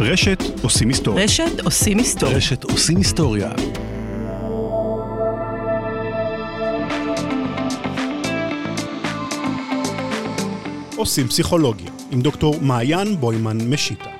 רשת 0.00 0.42
עושים 0.62 0.88
היסטוריה. 0.88 1.24
רשת 1.24 1.60
עושים 1.60 1.98
היסטוריה. 1.98 2.36
רשת 2.36 2.64
עושים 2.64 2.96
היסטוריה. 2.96 3.50
עושים 10.96 11.28
פסיכולוגיה, 11.28 11.90
עם 12.10 12.20
דוקטור 12.20 12.54
מעיין 12.60 13.16
בוימן 13.20 13.58
משיטה. 13.70 14.10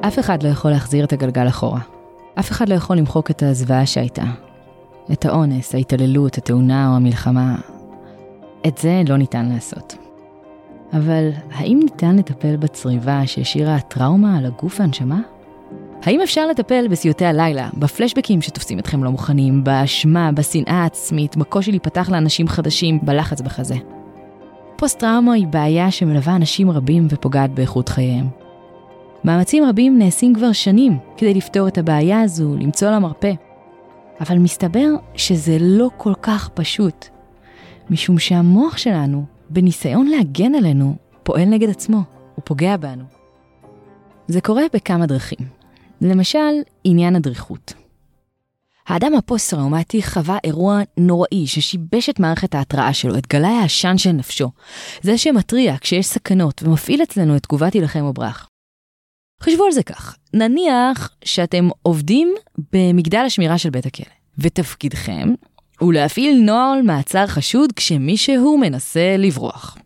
אף 0.00 0.18
אחד 0.18 0.42
לא 0.42 0.48
יכול 0.48 0.70
להחזיר 0.70 1.04
את 1.04 1.12
הגלגל 1.12 1.48
אחורה. 1.48 2.01
אף 2.38 2.50
אחד 2.50 2.68
לא 2.68 2.74
יכול 2.74 2.96
למחוק 2.96 3.30
את 3.30 3.42
הזוועה 3.42 3.86
שהייתה. 3.86 4.24
את 5.12 5.24
האונס, 5.24 5.74
ההתעללות, 5.74 6.38
התאונה 6.38 6.90
או 6.90 6.96
המלחמה. 6.96 7.56
את 8.66 8.78
זה 8.78 9.02
לא 9.08 9.16
ניתן 9.16 9.48
לעשות. 9.48 9.96
אבל 10.92 11.30
האם 11.52 11.80
ניתן 11.82 12.16
לטפל 12.16 12.56
בצריבה 12.56 13.26
שהשאירה 13.26 13.74
הטראומה 13.74 14.38
על 14.38 14.46
הגוף 14.46 14.80
והנשמה? 14.80 15.20
האם 16.02 16.20
אפשר 16.20 16.46
לטפל 16.46 16.88
בסיוטי 16.88 17.24
הלילה, 17.24 17.68
בפלשבקים 17.78 18.42
שתופסים 18.42 18.78
אתכם 18.78 19.04
לא 19.04 19.10
מוכנים, 19.10 19.64
באשמה, 19.64 20.32
בשנאה 20.32 20.82
העצמית, 20.82 21.36
בקושי 21.36 21.70
להיפתח 21.70 22.08
לאנשים 22.10 22.48
חדשים, 22.48 22.98
בלחץ 23.02 23.40
בחזה? 23.40 23.74
פוסט-טראומה 24.76 25.32
היא 25.32 25.46
בעיה 25.46 25.90
שמלווה 25.90 26.36
אנשים 26.36 26.70
רבים 26.70 27.06
ופוגעת 27.10 27.50
באיכות 27.50 27.88
חייהם. 27.88 28.41
מאמצים 29.24 29.64
רבים 29.64 29.98
נעשים 29.98 30.34
כבר 30.34 30.52
שנים 30.52 30.98
כדי 31.16 31.34
לפתור 31.34 31.68
את 31.68 31.78
הבעיה 31.78 32.20
הזו, 32.20 32.56
למצוא 32.56 32.90
לה 32.90 32.98
מרפא. 32.98 33.32
אבל 34.20 34.38
מסתבר 34.38 34.88
שזה 35.14 35.56
לא 35.60 35.88
כל 35.96 36.12
כך 36.22 36.48
פשוט, 36.48 37.06
משום 37.90 38.18
שהמוח 38.18 38.76
שלנו, 38.76 39.24
בניסיון 39.50 40.06
להגן 40.06 40.54
עלינו, 40.54 40.96
פועל 41.22 41.44
נגד 41.44 41.70
עצמו, 41.70 42.02
הוא 42.34 42.42
פוגע 42.44 42.76
בנו. 42.76 43.04
זה 44.28 44.40
קורה 44.40 44.62
בכמה 44.74 45.06
דרכים. 45.06 45.38
למשל, 46.00 46.52
עניין 46.84 47.16
הדריכות. 47.16 47.72
האדם 48.86 49.14
הפוסט-טראומטי 49.14 50.02
חווה 50.02 50.38
אירוע 50.44 50.80
נוראי 50.96 51.46
ששיבש 51.46 52.10
את 52.10 52.20
מערכת 52.20 52.54
ההתראה 52.54 52.92
שלו, 52.92 53.18
את 53.18 53.26
גלאי 53.26 53.50
העשן 53.50 53.98
של 53.98 54.12
נפשו. 54.12 54.50
זה 55.02 55.18
שמתריע 55.18 55.76
כשיש 55.80 56.06
סכנות 56.06 56.62
ומפעיל 56.62 57.02
אצלנו 57.02 57.36
את 57.36 57.42
תגובת 57.42 57.72
הילחם 57.72 58.00
או 58.00 58.12
ברח. 58.12 58.51
חשבו 59.42 59.64
על 59.64 59.72
זה 59.72 59.82
כך, 59.82 60.16
נניח 60.34 61.10
שאתם 61.24 61.68
עובדים 61.82 62.34
במגדל 62.72 63.22
השמירה 63.26 63.58
של 63.58 63.70
בית 63.70 63.86
הכלא, 63.86 64.06
ותפקידכם 64.38 65.34
הוא 65.80 65.92
להפעיל 65.92 66.40
נוהל 66.40 66.82
מעצר 66.82 67.26
חשוד 67.26 67.72
כשמישהו 67.72 68.58
מנסה 68.58 69.16
לברוח. 69.18 69.76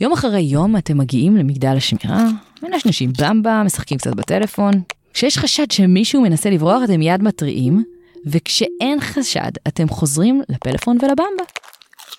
יום 0.00 0.12
אחרי 0.12 0.40
יום 0.40 0.76
אתם 0.76 0.98
מגיעים 0.98 1.36
למגדל 1.36 1.76
השמירה, 1.76 2.24
מנשנשים 2.62 3.12
במבה, 3.18 3.62
משחקים 3.64 3.98
קצת 3.98 4.14
בטלפון. 4.14 4.72
כשיש 5.14 5.38
חשד 5.38 5.70
שמישהו 5.70 6.22
מנסה 6.22 6.50
לברוח 6.50 6.82
אתם 6.84 6.98
מיד 6.98 7.22
מתריעים, 7.22 7.84
וכשאין 8.26 9.00
חשד 9.00 9.50
אתם 9.68 9.88
חוזרים 9.88 10.42
לפלאפון 10.48 10.96
ולבמבה. 11.02 11.44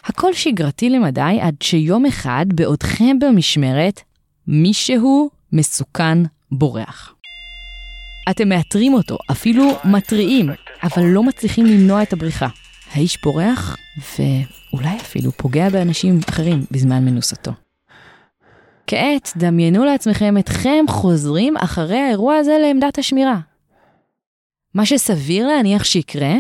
הכל 0.04 0.34
שגרתי 0.34 0.90
למדי 0.90 1.38
עד 1.42 1.56
שיום 1.64 2.06
אחד 2.06 2.46
בעודכם 2.54 3.20
במשמרת, 3.20 4.02
מישהו 4.48 5.30
מסוכן 5.54 6.18
בורח. 6.52 7.14
אתם 8.30 8.50
מאתרים 8.50 8.94
אותו, 8.94 9.18
אפילו 9.32 9.72
מתריעים, 9.86 10.50
אבל 10.84 11.04
לא 11.04 11.24
מצליחים 11.24 11.66
למנוע 11.66 12.04
את 12.04 12.14
הבריחה. 12.14 12.48
האיש 12.92 13.18
בורח, 13.24 13.78
ואולי 13.98 14.98
אפילו 14.98 15.32
פוגע 15.32 15.70
באנשים 15.70 16.20
אחרים 16.30 16.66
בזמן 16.72 17.06
מנוסתו. 17.06 17.52
כעת, 18.88 19.34
דמיינו 19.38 19.86
לעצמכם 19.86 20.38
אתכם 20.38 20.86
חוזרים 20.90 21.58
אחרי 21.58 22.00
האירוע 22.00 22.36
הזה 22.36 22.58
לעמדת 22.62 22.98
השמירה. 22.98 23.40
מה 24.74 24.86
שסביר 24.86 25.48
להניח 25.48 25.84
שיקרה, 25.84 26.36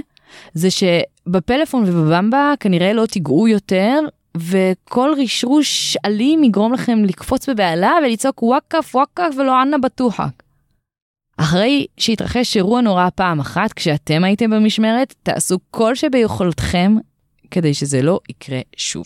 זה 0.53 0.67
שבפלאפון 0.71 1.83
ובבמבה 1.83 2.53
כנראה 2.59 2.93
לא 2.93 3.05
תיגעו 3.05 3.47
יותר, 3.47 3.99
וכל 4.39 5.13
רשרוש 5.17 5.97
אלים 6.05 6.43
יגרום 6.43 6.73
לכם 6.73 7.05
לקפוץ 7.05 7.49
בבהלה 7.49 7.93
ולצעוק 8.05 8.43
וואקף 8.43 8.95
וואקף 8.95 9.35
ולא 9.37 9.61
ענה 9.61 9.77
בטוחה. 9.77 10.27
אחרי 11.37 11.85
שהתרחש 11.97 12.57
אירוע 12.57 12.81
נורא 12.81 13.09
פעם 13.15 13.39
אחת 13.39 13.73
כשאתם 13.73 14.23
הייתם 14.23 14.49
במשמרת, 14.49 15.13
תעשו 15.23 15.57
כל 15.71 15.95
שביכולתכם 15.95 16.95
כדי 17.51 17.73
שזה 17.73 18.01
לא 18.01 18.19
יקרה 18.29 18.59
שוב. 18.75 19.05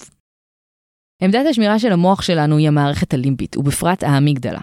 עמדת 1.21 1.45
השמירה 1.49 1.79
של 1.79 1.91
המוח 1.91 2.21
שלנו 2.21 2.57
היא 2.57 2.67
המערכת 2.67 3.13
הלימבית, 3.13 3.57
ובפרט 3.57 4.03
האמיגדלה. 4.03 4.59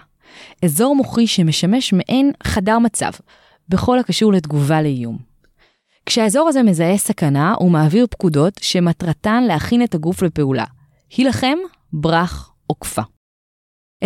אזור 0.65 0.95
מוחי 0.95 1.27
שמשמש 1.27 1.93
מעין 1.93 2.31
חדר 2.43 2.79
מצב, 2.79 3.11
בכל 3.69 3.99
הקשור 3.99 4.33
לתגובה 4.33 4.81
לאיום. 4.81 5.28
כשהאזור 6.09 6.47
הזה 6.47 6.63
מזהה 6.63 6.97
סכנה, 6.97 7.53
הוא 7.59 7.71
מעביר 7.71 8.07
פקודות 8.07 8.53
שמטרתן 8.61 9.43
להכין 9.43 9.83
את 9.83 9.95
הגוף 9.95 10.21
לפעולה. 10.21 10.65
הילחם, 11.17 11.57
ברח 11.93 12.51
או 12.69 12.79
כפה. 12.79 13.01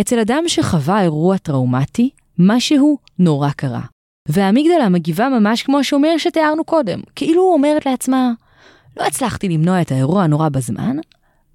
אצל 0.00 0.18
אדם 0.18 0.44
שחווה 0.46 1.02
אירוע 1.02 1.38
טראומטי, 1.38 2.10
משהו 2.38 2.98
נורא 3.18 3.50
קרה. 3.50 3.80
והאמיגדלה 4.28 4.88
מגיבה 4.88 5.28
ממש 5.28 5.62
כמו 5.62 5.78
השומר 5.78 6.18
שתיארנו 6.18 6.64
קודם, 6.64 7.00
כאילו 7.16 7.42
אומרת 7.42 7.86
לעצמה, 7.86 8.32
לא 8.96 9.04
הצלחתי 9.04 9.48
למנוע 9.48 9.82
את 9.82 9.92
האירוע 9.92 10.22
הנורא 10.22 10.48
בזמן, 10.48 10.96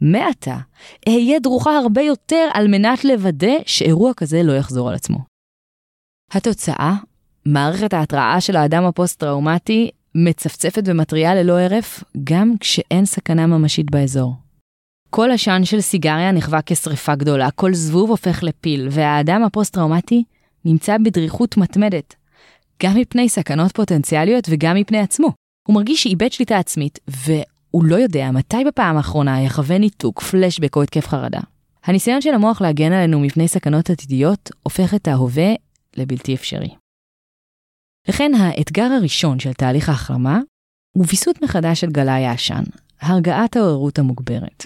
מעתה 0.01 0.57
אהיה 1.09 1.39
דרוכה 1.39 1.77
הרבה 1.77 2.01
יותר 2.01 2.49
על 2.53 2.67
מנת 2.67 3.05
לוודא 3.05 3.53
שאירוע 3.65 4.13
כזה 4.13 4.43
לא 4.43 4.53
יחזור 4.53 4.89
על 4.89 4.95
עצמו. 4.95 5.19
התוצאה, 6.31 6.95
מערכת 7.45 7.93
ההתראה 7.93 8.41
של 8.41 8.55
האדם 8.55 8.83
הפוסט-טראומטי 8.83 9.91
מצפצפת 10.23 10.83
ומתריעה 10.85 11.35
ללא 11.35 11.59
הרף, 11.59 12.03
גם 12.23 12.53
כשאין 12.59 13.05
סכנה 13.05 13.47
ממשית 13.47 13.91
באזור. 13.91 14.35
כל 15.09 15.31
עשן 15.31 15.61
של 15.65 15.81
סיגריה 15.81 16.31
נחווה 16.31 16.59
כשרפה 16.65 17.15
גדולה, 17.15 17.51
כל 17.51 17.73
זבוב 17.73 18.09
הופך 18.09 18.43
לפיל, 18.43 18.87
והאדם 18.91 19.43
הפוסט-טראומטי 19.43 20.23
נמצא 20.65 20.97
בדריכות 20.97 21.57
מתמדת, 21.57 22.15
גם 22.83 22.95
מפני 22.95 23.29
סכנות 23.29 23.71
פוטנציאליות 23.71 24.47
וגם 24.49 24.75
מפני 24.75 24.99
עצמו. 24.99 25.31
הוא 25.67 25.75
מרגיש 25.75 26.03
שאיבד 26.03 26.31
שליטה 26.31 26.57
עצמית, 26.57 26.99
והוא 27.07 27.83
לא 27.83 27.95
יודע 27.95 28.31
מתי 28.31 28.63
בפעם 28.67 28.97
האחרונה 28.97 29.41
יחווה 29.41 29.77
ניתוק, 29.77 30.21
פלשבק 30.21 30.75
או 30.75 30.83
התקף 30.83 31.07
חרדה. 31.07 31.39
הניסיון 31.85 32.21
של 32.21 32.33
המוח 32.33 32.61
להגן 32.61 32.91
עלינו 32.91 33.19
מפני 33.19 33.47
סכנות 33.47 33.89
עתידיות 33.89 34.51
הופך 34.63 34.93
את 34.93 35.07
ההווה 35.07 35.53
לבלתי 35.97 36.35
אפשרי. 36.35 36.69
לכן 38.09 38.31
האתגר 38.33 38.83
הראשון 38.83 39.39
של 39.39 39.53
תהליך 39.53 39.89
ההחלמה 39.89 40.39
הוא 40.95 41.05
ויסות 41.09 41.43
מחדש 41.43 41.81
של 41.81 41.89
גלאי 41.89 42.25
העשן, 42.25 42.63
הרגעת 43.01 43.55
העוררות 43.55 43.99
המוגברת. 43.99 44.65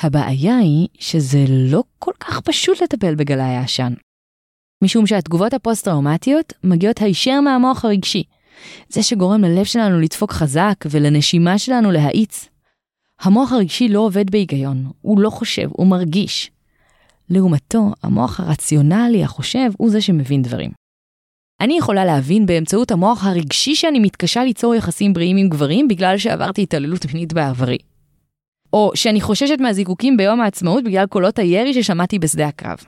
הבעיה 0.00 0.56
היא 0.56 0.88
שזה 0.98 1.44
לא 1.48 1.82
כל 1.98 2.12
כך 2.20 2.40
פשוט 2.40 2.82
לטפל 2.82 3.14
בגלאי 3.14 3.56
העשן. 3.56 3.92
משום 4.84 5.06
שהתגובות 5.06 5.54
הפוסט-טראומטיות 5.54 6.52
מגיעות 6.64 7.00
הישר 7.00 7.40
מהמוח 7.40 7.84
הרגשי, 7.84 8.22
זה 8.88 9.02
שגורם 9.02 9.44
ללב 9.44 9.64
שלנו 9.64 10.00
לדפוק 10.00 10.32
חזק 10.32 10.84
ולנשימה 10.90 11.58
שלנו 11.58 11.90
להאיץ. 11.90 12.48
המוח 13.20 13.52
הרגשי 13.52 13.88
לא 13.88 14.00
עובד 14.00 14.30
בהיגיון, 14.30 14.92
הוא 15.00 15.20
לא 15.20 15.30
חושב, 15.30 15.68
הוא 15.72 15.86
מרגיש. 15.86 16.50
לעומתו, 17.30 17.92
המוח 18.02 18.40
הרציונלי, 18.40 19.24
החושב, 19.24 19.70
הוא 19.78 19.90
זה 19.90 20.00
שמבין 20.00 20.42
דברים. 20.42 20.79
אני 21.60 21.78
יכולה 21.78 22.04
להבין 22.04 22.46
באמצעות 22.46 22.90
המוח 22.90 23.24
הרגשי 23.24 23.74
שאני 23.74 23.98
מתקשה 23.98 24.44
ליצור 24.44 24.74
יחסים 24.74 25.12
בריאים 25.12 25.36
עם 25.36 25.48
גברים 25.48 25.88
בגלל 25.88 26.18
שעברתי 26.18 26.62
התעללות 26.62 27.06
מינית 27.06 27.32
בעברי. 27.32 27.78
או 28.72 28.92
שאני 28.94 29.20
חוששת 29.20 29.60
מהזיקוקים 29.60 30.16
ביום 30.16 30.40
העצמאות 30.40 30.84
בגלל 30.84 31.06
קולות 31.06 31.38
הירי 31.38 31.74
ששמעתי 31.74 32.18
בשדה 32.18 32.48
הקרב. 32.48 32.78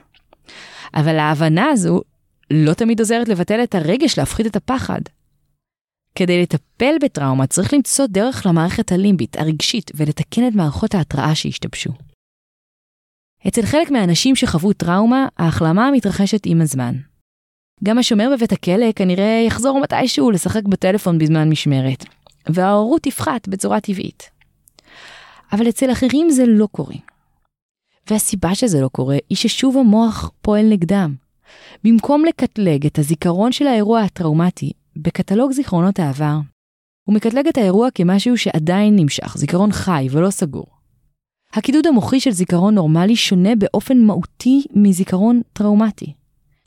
אבל 0.95 1.19
ההבנה 1.19 1.69
הזו 1.69 2.01
לא 2.51 2.73
תמיד 2.73 2.99
עוזרת 2.99 3.27
לבטל 3.27 3.63
את 3.63 3.75
הרגש 3.75 4.17
להפחית 4.19 4.45
את 4.45 4.55
הפחד. 4.55 5.01
כדי 6.15 6.41
לטפל 6.41 6.95
בטראומה 7.01 7.47
צריך 7.47 7.73
למצוא 7.73 8.05
דרך 8.05 8.45
למערכת 8.45 8.91
הלימבית, 8.91 9.37
הרגשית, 9.37 9.91
ולתקן 9.95 10.47
את 10.47 10.55
מערכות 10.55 10.95
ההתראה 10.95 11.35
שהשתבשו. 11.35 11.89
אצל 13.47 13.61
חלק 13.61 13.91
מהאנשים 13.91 14.35
שחוו 14.35 14.73
טראומה, 14.73 15.27
ההחלמה 15.37 15.91
מתרחשת 15.91 16.41
עם 16.45 16.61
הזמן. 16.61 17.12
גם 17.83 17.97
השומר 17.97 18.29
בבית 18.33 18.51
הכלא 18.51 18.91
כנראה 18.95 19.43
יחזור 19.47 19.79
מתישהו 19.79 20.31
לשחק 20.31 20.63
בטלפון 20.63 21.17
בזמן 21.17 21.49
משמרת, 21.49 22.05
וההורות 22.49 23.01
תפחת 23.01 23.47
בצורה 23.47 23.79
טבעית. 23.79 24.29
אבל 25.51 25.69
אצל 25.69 25.91
אחרים 25.91 26.29
זה 26.29 26.45
לא 26.45 26.67
קורה. 26.71 26.95
והסיבה 28.09 28.55
שזה 28.55 28.81
לא 28.81 28.87
קורה 28.87 29.17
היא 29.29 29.37
ששוב 29.37 29.77
המוח 29.77 30.31
פועל 30.41 30.69
נגדם. 30.69 31.15
במקום 31.83 32.25
לקטלג 32.25 32.85
את 32.85 32.99
הזיכרון 32.99 33.51
של 33.51 33.67
האירוע 33.67 34.01
הטראומטי 34.01 34.71
בקטלוג 34.95 35.51
זיכרונות 35.51 35.99
העבר, 35.99 36.37
הוא 37.03 37.15
מקטלג 37.15 37.47
את 37.47 37.57
האירוע 37.57 37.91
כמשהו 37.91 38.37
שעדיין 38.37 38.95
נמשך, 38.95 39.37
זיכרון 39.37 39.71
חי 39.71 40.07
ולא 40.11 40.29
סגור. 40.29 40.67
הקידוד 41.53 41.87
המוחי 41.87 42.19
של 42.19 42.31
זיכרון 42.31 42.75
נורמלי 42.75 43.15
שונה 43.15 43.55
באופן 43.55 43.97
מהותי 43.97 44.63
מזיכרון 44.73 45.41
טראומטי. 45.53 46.13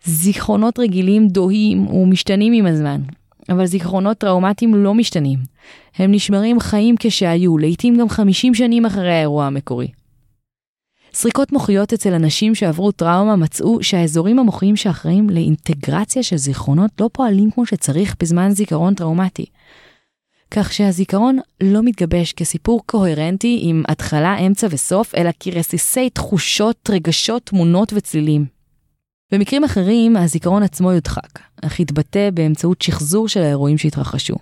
זיכרונות 0.06 0.78
רגילים 0.78 1.28
דוהים 1.28 1.86
ומשתנים 1.86 2.52
עם 2.52 2.66
הזמן, 2.66 3.00
אבל 3.48 3.66
זיכרונות 3.66 4.18
טראומטיים 4.18 4.74
לא 4.74 4.94
משתנים. 4.94 5.38
הם 5.96 6.12
נשמרים 6.12 6.60
חיים 6.60 6.94
כשהיו, 6.98 7.58
לעתים 7.58 7.96
גם 7.96 8.08
50 8.08 8.54
שנים 8.54 8.86
אחרי 8.86 9.12
האירוע 9.12 9.46
המקורי. 9.46 9.88
סריקות 11.12 11.52
מוחיות 11.52 11.92
אצל 11.92 12.12
אנשים 12.12 12.54
שעברו 12.54 12.92
טראומה 12.92 13.36
מצאו 13.36 13.82
שהאזורים 13.82 14.38
המוחיים 14.38 14.76
שאחראים 14.76 15.30
לאינטגרציה 15.30 16.22
של 16.22 16.36
זיכרונות 16.36 16.90
לא 17.00 17.10
פועלים 17.12 17.50
כמו 17.50 17.66
שצריך 17.66 18.16
בזמן 18.20 18.50
זיכרון 18.50 18.94
טראומטי. 18.94 19.46
כך 20.50 20.72
שהזיכרון 20.72 21.38
לא 21.62 21.82
מתגבש 21.82 22.32
כסיפור 22.32 22.80
קוהרנטי 22.86 23.58
עם 23.62 23.82
התחלה, 23.88 24.38
אמצע 24.38 24.66
וסוף, 24.70 25.14
אלא 25.14 25.30
כרסיסי 25.40 26.10
תחושות, 26.10 26.90
רגשות, 26.92 27.42
תמונות 27.46 27.92
וצלילים. 27.92 28.55
במקרים 29.32 29.64
אחרים, 29.64 30.16
הזיכרון 30.16 30.62
עצמו 30.62 30.92
יודחק, 30.92 31.38
אך 31.62 31.80
יתבטא 31.80 32.30
באמצעות 32.34 32.82
שחזור 32.82 33.28
של 33.28 33.40
האירועים 33.40 33.78
שהתרחשו. 33.78 34.34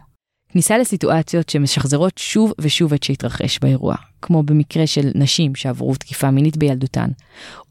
כניסה 0.48 0.78
לסיטואציות 0.78 1.48
שמשחזרות 1.48 2.18
שוב 2.18 2.52
ושוב 2.60 2.92
את 2.92 3.02
שהתרחש 3.02 3.58
באירוע, 3.58 3.94
כמו 4.22 4.42
במקרה 4.42 4.86
של 4.86 5.10
נשים 5.14 5.54
שעברו 5.54 5.94
תקיפה 5.94 6.30
מינית 6.30 6.56
בילדותן, 6.56 7.08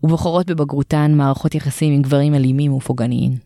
ובוחרות 0.04 0.46
בבגרותן 0.46 1.14
מערכות 1.16 1.56
יחסים 1.56 1.94
עם 1.94 2.02
גברים 2.02 2.36
אלימים 2.36 2.74
ופוגעניים. 2.74 3.38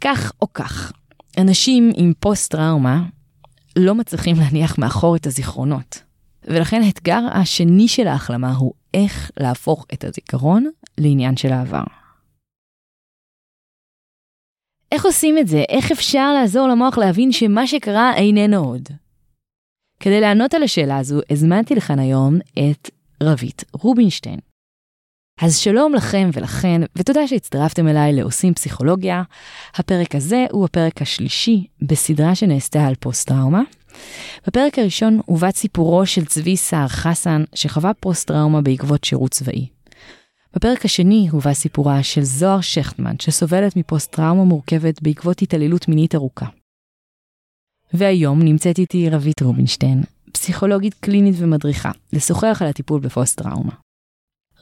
כך 0.00 0.32
או 0.42 0.52
כך, 0.52 0.92
אנשים 1.38 1.92
עם 1.96 2.12
פוסט-טראומה 2.20 3.02
לא 3.76 3.94
מצליחים 3.94 4.36
להניח 4.36 4.78
מאחור 4.78 5.16
את 5.16 5.26
הזיכרונות, 5.26 6.02
ולכן 6.44 6.82
האתגר 6.82 7.20
השני 7.32 7.88
של 7.88 8.06
ההחלמה 8.06 8.52
הוא 8.52 8.72
איך 8.94 9.30
להפוך 9.36 9.86
את 9.92 10.04
הזיכרון 10.04 10.70
לעניין 10.98 11.36
של 11.36 11.52
העבר. 11.52 11.84
איך 14.92 15.04
עושים 15.04 15.38
את 15.38 15.48
זה? 15.48 15.62
איך 15.68 15.90
אפשר 15.90 16.32
לעזור 16.32 16.68
למוח 16.68 16.98
להבין 16.98 17.32
שמה 17.32 17.66
שקרה 17.66 18.14
איננו 18.14 18.64
עוד? 18.64 18.88
כדי 20.00 20.20
לענות 20.20 20.54
על 20.54 20.62
השאלה 20.62 20.98
הזו, 20.98 21.20
הזמנתי 21.30 21.74
לכאן 21.74 21.98
היום 21.98 22.38
את 22.58 22.90
רבית 23.22 23.64
רובינשטיין. 23.72 24.38
אז 25.42 25.58
שלום 25.58 25.94
לכם 25.94 26.30
ולכן, 26.32 26.80
ותודה 26.96 27.26
שהצטרפתם 27.26 27.88
אליי 27.88 28.12
לעושים 28.12 28.54
פסיכולוגיה. 28.54 29.22
הפרק 29.74 30.14
הזה 30.14 30.46
הוא 30.50 30.64
הפרק 30.64 31.02
השלישי 31.02 31.66
בסדרה 31.82 32.34
שנעשתה 32.34 32.86
על 32.86 32.94
פוסט-טראומה. 32.94 33.62
בפרק 34.46 34.78
הראשון 34.78 35.20
הובא 35.26 35.50
סיפורו 35.50 36.06
של 36.06 36.24
צבי 36.24 36.56
סער 36.56 36.88
חסן, 36.88 37.44
שחווה 37.54 37.94
פוסט-טראומה 37.94 38.60
בעקבות 38.60 39.04
שירות 39.04 39.30
צבאי. 39.30 39.79
בפרק 40.56 40.84
השני 40.84 41.28
הובא 41.30 41.52
סיפורה 41.52 42.02
של 42.02 42.22
זוהר 42.22 42.60
שכטמן, 42.60 43.14
שסובלת 43.20 43.76
מפוסט-טראומה 43.76 44.44
מורכבת 44.44 45.02
בעקבות 45.02 45.42
התעללות 45.42 45.88
מינית 45.88 46.14
ארוכה. 46.14 46.46
והיום 47.92 48.42
נמצאת 48.42 48.78
איתי 48.78 49.10
רבית 49.10 49.42
רובינשטיין, 49.42 50.02
פסיכולוגית 50.32 50.94
קלינית 50.94 51.34
ומדריכה, 51.38 51.90
לשוחח 52.12 52.58
על 52.62 52.68
הטיפול 52.68 53.00
בפוסט-טראומה. 53.00 53.72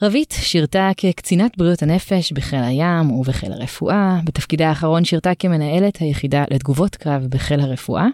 רבית 0.01 0.33
שירתה 0.37 0.89
כקצינת 0.97 1.57
בריאות 1.57 1.81
הנפש 1.81 2.31
בחיל 2.31 2.59
הים 2.59 3.11
ובחיל 3.11 3.51
הרפואה, 3.51 4.19
בתפקידה 4.25 4.69
האחרון 4.69 5.05
שירתה 5.05 5.35
כמנהלת 5.35 5.97
היחידה 5.97 6.43
לתגובות 6.51 6.95
קרב 6.95 7.27
בחיל 7.29 7.59
הרפואה, 7.59 8.07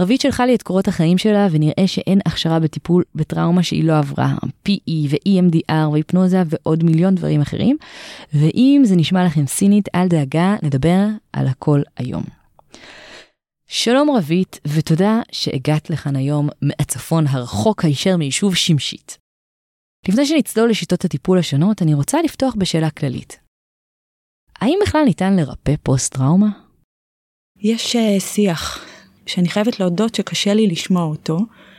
רבית 0.00 0.20
שלחה 0.20 0.46
לי 0.46 0.54
את 0.54 0.62
קורות 0.62 0.88
החיים 0.88 1.18
שלה 1.18 1.46
ונראה 1.50 1.86
שאין 1.86 2.18
הכשרה 2.26 2.60
בטיפול 2.60 3.04
בטראומה 3.14 3.62
שהיא 3.62 3.84
לא 3.84 3.98
עברה, 3.98 4.34
PE 4.68 5.06
ו-EMDR 5.08 5.88
והיפנוזה 5.92 6.42
ועוד 6.46 6.84
מיליון 6.84 7.14
דברים 7.14 7.40
אחרים. 7.40 7.76
ואם 8.34 8.82
זה 8.84 8.96
נשמע 8.96 9.24
לכם 9.24 9.46
סינית, 9.46 9.88
אל 9.94 10.08
דאגה, 10.08 10.56
נדבר 10.62 11.06
על 11.32 11.46
הכל 11.46 11.82
היום. 11.96 12.22
שלום 13.66 14.10
רבית, 14.10 14.60
ותודה 14.68 15.20
שהגעת 15.32 15.90
לכאן 15.90 16.16
היום 16.16 16.48
מהצפון 16.62 17.26
הרחוק 17.26 17.84
הישר 17.84 18.16
מיישוב 18.16 18.54
שמשית. 18.54 19.18
לפני 20.08 20.26
שנצלול 20.26 20.70
לשיטות 20.70 21.04
הטיפול 21.04 21.38
השונות, 21.38 21.82
אני 21.82 21.94
רוצה 21.94 22.22
לפתוח 22.22 22.54
בשאלה 22.58 22.90
כללית. 22.90 23.40
האם 24.60 24.78
בכלל 24.82 25.04
ניתן 25.04 25.36
לרפא 25.36 25.74
פוסט-טראומה? 25.82 26.48
יש 27.60 27.96
uh, 27.96 28.20
שיח 28.20 28.87
שאני 29.28 29.48
חייבת 29.48 29.80
להודות 29.80 30.14
שקשה 30.14 30.54
לי 30.54 30.66
לשמוע 30.66 31.02
אותו, 31.02 31.38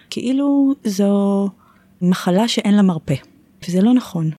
כאילו 0.09 0.73
זו 0.83 1.49
מחלה 2.01 2.47
שאין 2.47 2.75
לה 2.75 2.81
מרפא, 2.81 3.15
וזה 3.67 3.81
לא 3.81 3.93
נכון. 3.93 4.31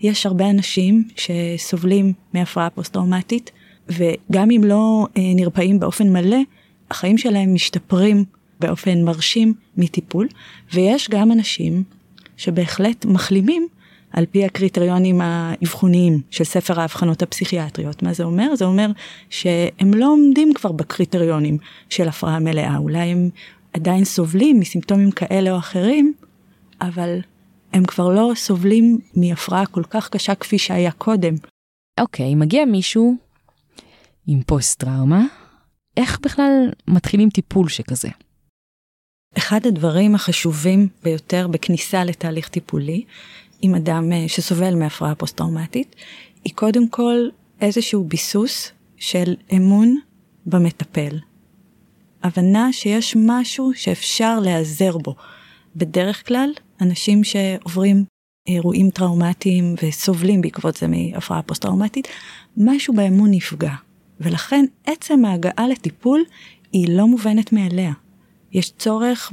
יש 0.00 0.26
הרבה 0.26 0.50
אנשים 0.50 1.08
שסובלים 1.16 2.12
מהפרעה 2.34 2.70
פוסט-טראומטית, 2.70 3.50
וגם 3.88 4.50
אם 4.50 4.64
לא 4.64 5.06
אה, 5.16 5.22
נרפאים 5.34 5.80
באופן 5.80 6.12
מלא, 6.12 6.38
החיים 6.90 7.18
שלהם 7.18 7.54
משתפרים 7.54 8.24
באופן 8.60 9.02
מרשים 9.02 9.54
מטיפול, 9.76 10.28
ויש 10.72 11.10
גם 11.10 11.32
אנשים 11.32 11.82
שבהחלט 12.36 13.04
מחלימים 13.04 13.68
על 14.16 14.26
פי 14.26 14.44
הקריטריונים 14.44 15.20
האבחוניים 15.20 16.20
של 16.30 16.44
ספר 16.44 16.80
האבחנות 16.80 17.22
הפסיכיאטריות. 17.22 18.02
מה 18.02 18.12
זה 18.12 18.24
אומר? 18.24 18.54
זה 18.54 18.64
אומר 18.64 18.90
שהם 19.30 19.94
לא 19.94 20.06
עומדים 20.06 20.54
כבר 20.54 20.72
בקריטריונים 20.72 21.58
של 21.90 22.08
הפרעה 22.08 22.38
מלאה, 22.38 22.76
אולי 22.76 22.98
הם 22.98 23.30
עדיין 23.72 24.04
סובלים 24.04 24.60
מסימפטומים 24.60 25.10
כאלה 25.10 25.50
או 25.50 25.58
אחרים, 25.58 26.12
אבל 26.80 27.18
הם 27.72 27.84
כבר 27.84 28.08
לא 28.08 28.32
סובלים 28.34 28.98
מהפרעה 29.16 29.66
כל 29.66 29.82
כך 29.90 30.08
קשה 30.08 30.34
כפי 30.34 30.58
שהיה 30.58 30.90
קודם. 30.90 31.34
אוקיי, 32.00 32.32
okay, 32.32 32.36
מגיע 32.36 32.64
מישהו 32.64 33.16
עם 34.26 34.42
פוסט 34.42 34.80
טראומה, 34.80 35.24
איך 35.96 36.20
בכלל 36.20 36.70
מתחילים 36.88 37.30
טיפול 37.30 37.68
שכזה? 37.68 38.08
אחד 39.38 39.66
הדברים 39.66 40.14
החשובים 40.14 40.88
ביותר 41.02 41.48
בכניסה 41.48 42.04
לתהליך 42.04 42.48
טיפולי 42.48 43.04
עם 43.62 43.74
אדם 43.74 44.12
אה, 44.12 44.24
שסובל 44.28 44.74
מהפרעה 44.74 45.14
פוסט-טראומטית, 45.14 45.96
היא 46.44 46.54
קודם 46.54 46.88
כל 46.88 47.28
איזשהו 47.60 48.04
ביסוס 48.04 48.70
של 48.96 49.34
אמון 49.56 49.98
במטפל. 50.46 51.18
הבנה 52.22 52.72
שיש 52.72 53.16
משהו 53.20 53.74
שאפשר 53.74 54.40
להיעזר 54.40 54.98
בו. 54.98 55.14
בדרך 55.76 56.28
כלל, 56.28 56.50
אנשים 56.80 57.24
שעוברים 57.24 58.04
אירועים 58.46 58.90
טראומטיים 58.90 59.74
וסובלים 59.82 60.40
בעקבות 60.40 60.76
זה 60.76 60.86
מהפרעה 60.88 61.42
פוסט-טראומטית, 61.42 62.08
משהו 62.56 62.94
באמון 62.94 63.30
נפגע. 63.30 63.72
ולכן 64.20 64.64
עצם 64.86 65.24
ההגעה 65.24 65.68
לטיפול 65.68 66.24
היא 66.72 66.88
לא 66.90 67.06
מובנת 67.06 67.52
מאליה. 67.52 67.92
יש 68.52 68.72
צורך 68.78 69.32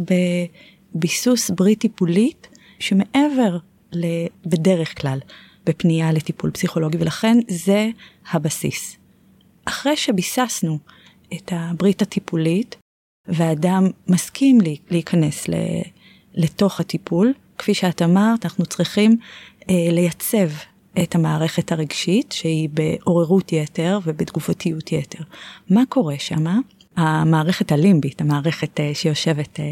בביסוס 0.96 1.50
ברית 1.50 1.80
טיפולית 1.80 2.48
שמעבר 2.80 3.58
בדרך 4.46 5.02
כלל 5.02 5.20
בפנייה 5.66 6.12
לטיפול 6.12 6.52
פסיכולוגי 6.52 6.98
ולכן 6.98 7.38
זה 7.48 7.90
הבסיס. 8.32 8.98
אחרי 9.66 9.98
שביססנו 9.98 10.80
את 11.34 11.52
הברית 11.56 12.02
הטיפולית 12.02 12.76
והאדם 13.28 13.84
מסכים 14.08 14.58
להיכנס 14.92 15.46
לתוך 16.34 16.80
הטיפול, 16.80 17.34
כפי 17.58 17.74
שאת 17.74 18.02
אמרת, 18.02 18.46
אנחנו 18.46 18.66
צריכים 18.66 19.18
אה, 19.70 19.76
לייצב 19.92 20.50
את 21.04 21.16
המערכת 21.16 21.72
הרגשית 21.72 22.32
שהיא 22.32 22.70
בעוררות 22.70 23.52
יתר 23.52 24.00
ובתגובתיות 24.06 24.92
יתר. 24.92 25.24
מה 25.70 25.82
קורה 25.90 26.16
שמה? 26.20 26.58
המערכת 26.96 27.72
הלימבית, 27.72 28.22
המערכת 28.22 28.80
אה, 28.80 28.92
שיושבת 28.94 29.60
אה, 29.60 29.72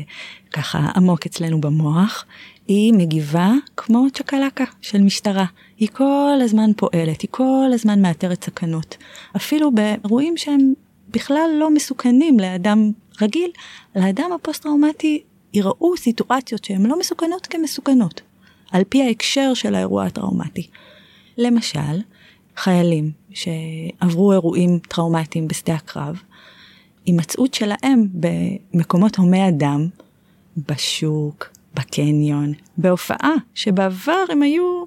ככה 0.51 0.92
עמוק 0.96 1.25
אצלנו 1.25 1.62
במוח, 1.62 2.25
היא 2.72 2.94
מגיבה 2.94 3.51
כמו 3.78 4.06
צ'קלקה 4.13 4.63
של 4.82 5.01
משטרה. 5.01 5.46
היא 5.78 5.90
כל 5.94 6.40
הזמן 6.42 6.72
פועלת, 6.78 7.22
היא 7.22 7.28
כל 7.32 7.70
הזמן 7.74 8.01
מאתרת 8.01 8.44
סכנות. 8.44 8.98
אפילו 9.36 9.72
באירועים 9.72 10.38
שהם 10.38 10.74
בכלל 11.10 11.50
לא 11.60 11.72
מסוכנים 11.72 12.40
לאדם 12.40 12.92
רגיל, 13.22 13.51
לאדם 13.96 14.32
הפוסט-טראומטי 14.36 15.24
יראו 15.54 15.98
סיטואציות 15.98 16.63
שהן 16.63 16.86
לא 16.86 17.00
מסוכנות 17.00 17.48
כמסוכנות, 17.48 18.22
על 18.72 18.84
פי 18.90 19.04
ההקשר 19.04 19.54
של 19.54 19.75
האירוע 19.75 20.06
הטראומטי. 20.06 20.68
למשל, 21.38 22.01
חיילים 22.58 23.12
שעברו 23.34 24.32
אירועים 24.32 24.80
טראומטיים 24.80 25.48
בשדה 25.48 25.74
הקרב, 25.74 26.22
הימצאות 27.06 27.54
שלהם 27.54 28.08
במקומות 28.13 29.16
הומי 29.16 29.50
אדם, 29.50 29.88
בשוק, 30.58 31.61
בקניון, 31.74 32.54
בהופעה, 32.78 33.34
שבעבר 33.54 34.24
הם 34.30 34.42
היו 34.42 34.84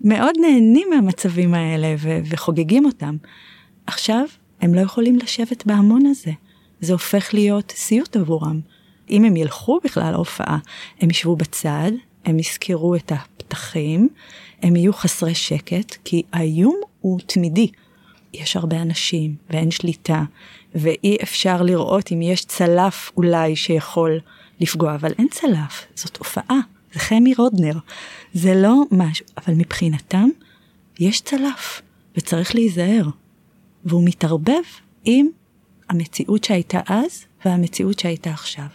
מאוד 0.00 0.34
נהנים 0.40 0.88
מהמצבים 0.90 1.54
האלה 1.54 1.94
ו- 1.98 2.18
וחוגגים 2.30 2.84
אותם. 2.84 3.16
עכשיו 3.86 4.24
הם 4.60 4.74
לא 4.74 4.80
יכולים 4.80 5.18
לשבת 5.18 5.66
בהמון 5.66 6.06
הזה. 6.06 6.32
זה 6.80 6.92
הופך 6.92 7.34
להיות 7.34 7.72
סיוט 7.76 8.16
עבורם. 8.16 8.60
אם 9.10 9.24
הם 9.24 9.36
ילכו 9.36 9.78
בכלל 9.84 10.10
להופעה, 10.10 10.58
הם 11.00 11.10
ישבו 11.10 11.36
בצד, 11.36 11.90
הם 12.24 12.38
יזכרו 12.38 12.94
את 12.94 13.12
הפתחים, 13.12 14.08
הם 14.62 14.76
יהיו 14.76 14.92
חסרי 14.92 15.34
שקט, 15.34 15.96
כי 16.04 16.22
האיום 16.32 16.80
הוא 17.00 17.20
תמידי. 17.26 17.70
יש 18.34 18.56
הרבה 18.56 18.82
אנשים 18.82 19.34
ואין 19.50 19.70
שליטה, 19.70 20.22
ואי 20.74 21.16
אפשר 21.22 21.62
לראות 21.62 22.12
אם 22.12 22.22
יש 22.22 22.44
צלף 22.44 23.12
אולי 23.16 23.56
שיכול 23.56 24.18
לפגוע, 24.60 24.94
אבל 24.94 25.12
אין 25.18 25.28
צלף, 25.30 25.86
זאת 25.94 26.16
הופעה, 26.16 26.60
זה 26.92 27.00
חמי 27.00 27.34
רודנר, 27.34 27.78
זה 28.34 28.54
לא 28.54 28.82
משהו, 28.90 29.26
אבל 29.36 29.54
מבחינתם 29.54 30.28
יש 31.00 31.20
צלף, 31.20 31.82
וצריך 32.16 32.54
להיזהר. 32.54 33.08
והוא 33.84 34.02
מתערבב 34.04 34.62
עם 35.04 35.26
המציאות 35.88 36.44
שהייתה 36.44 36.80
אז 36.86 37.24
והמציאות 37.44 37.98
שהייתה 37.98 38.30
עכשיו. 38.30 38.66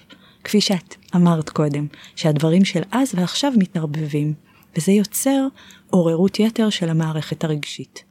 כפי 0.44 0.62
שאת 0.62 0.96
אמרת 1.16 1.50
קודם, 1.50 1.88
שהדברים 2.16 2.66
של 2.66 2.82
אז 2.92 3.12
ועכשיו 3.16 3.52
מתערבבים, 3.58 4.34
וזה 4.78 4.92
יוצר 4.92 5.48
עוררות 5.90 6.40
יתר 6.40 6.70
של 6.70 6.90
המערכת 6.90 7.44
הרגשית. 7.44 8.11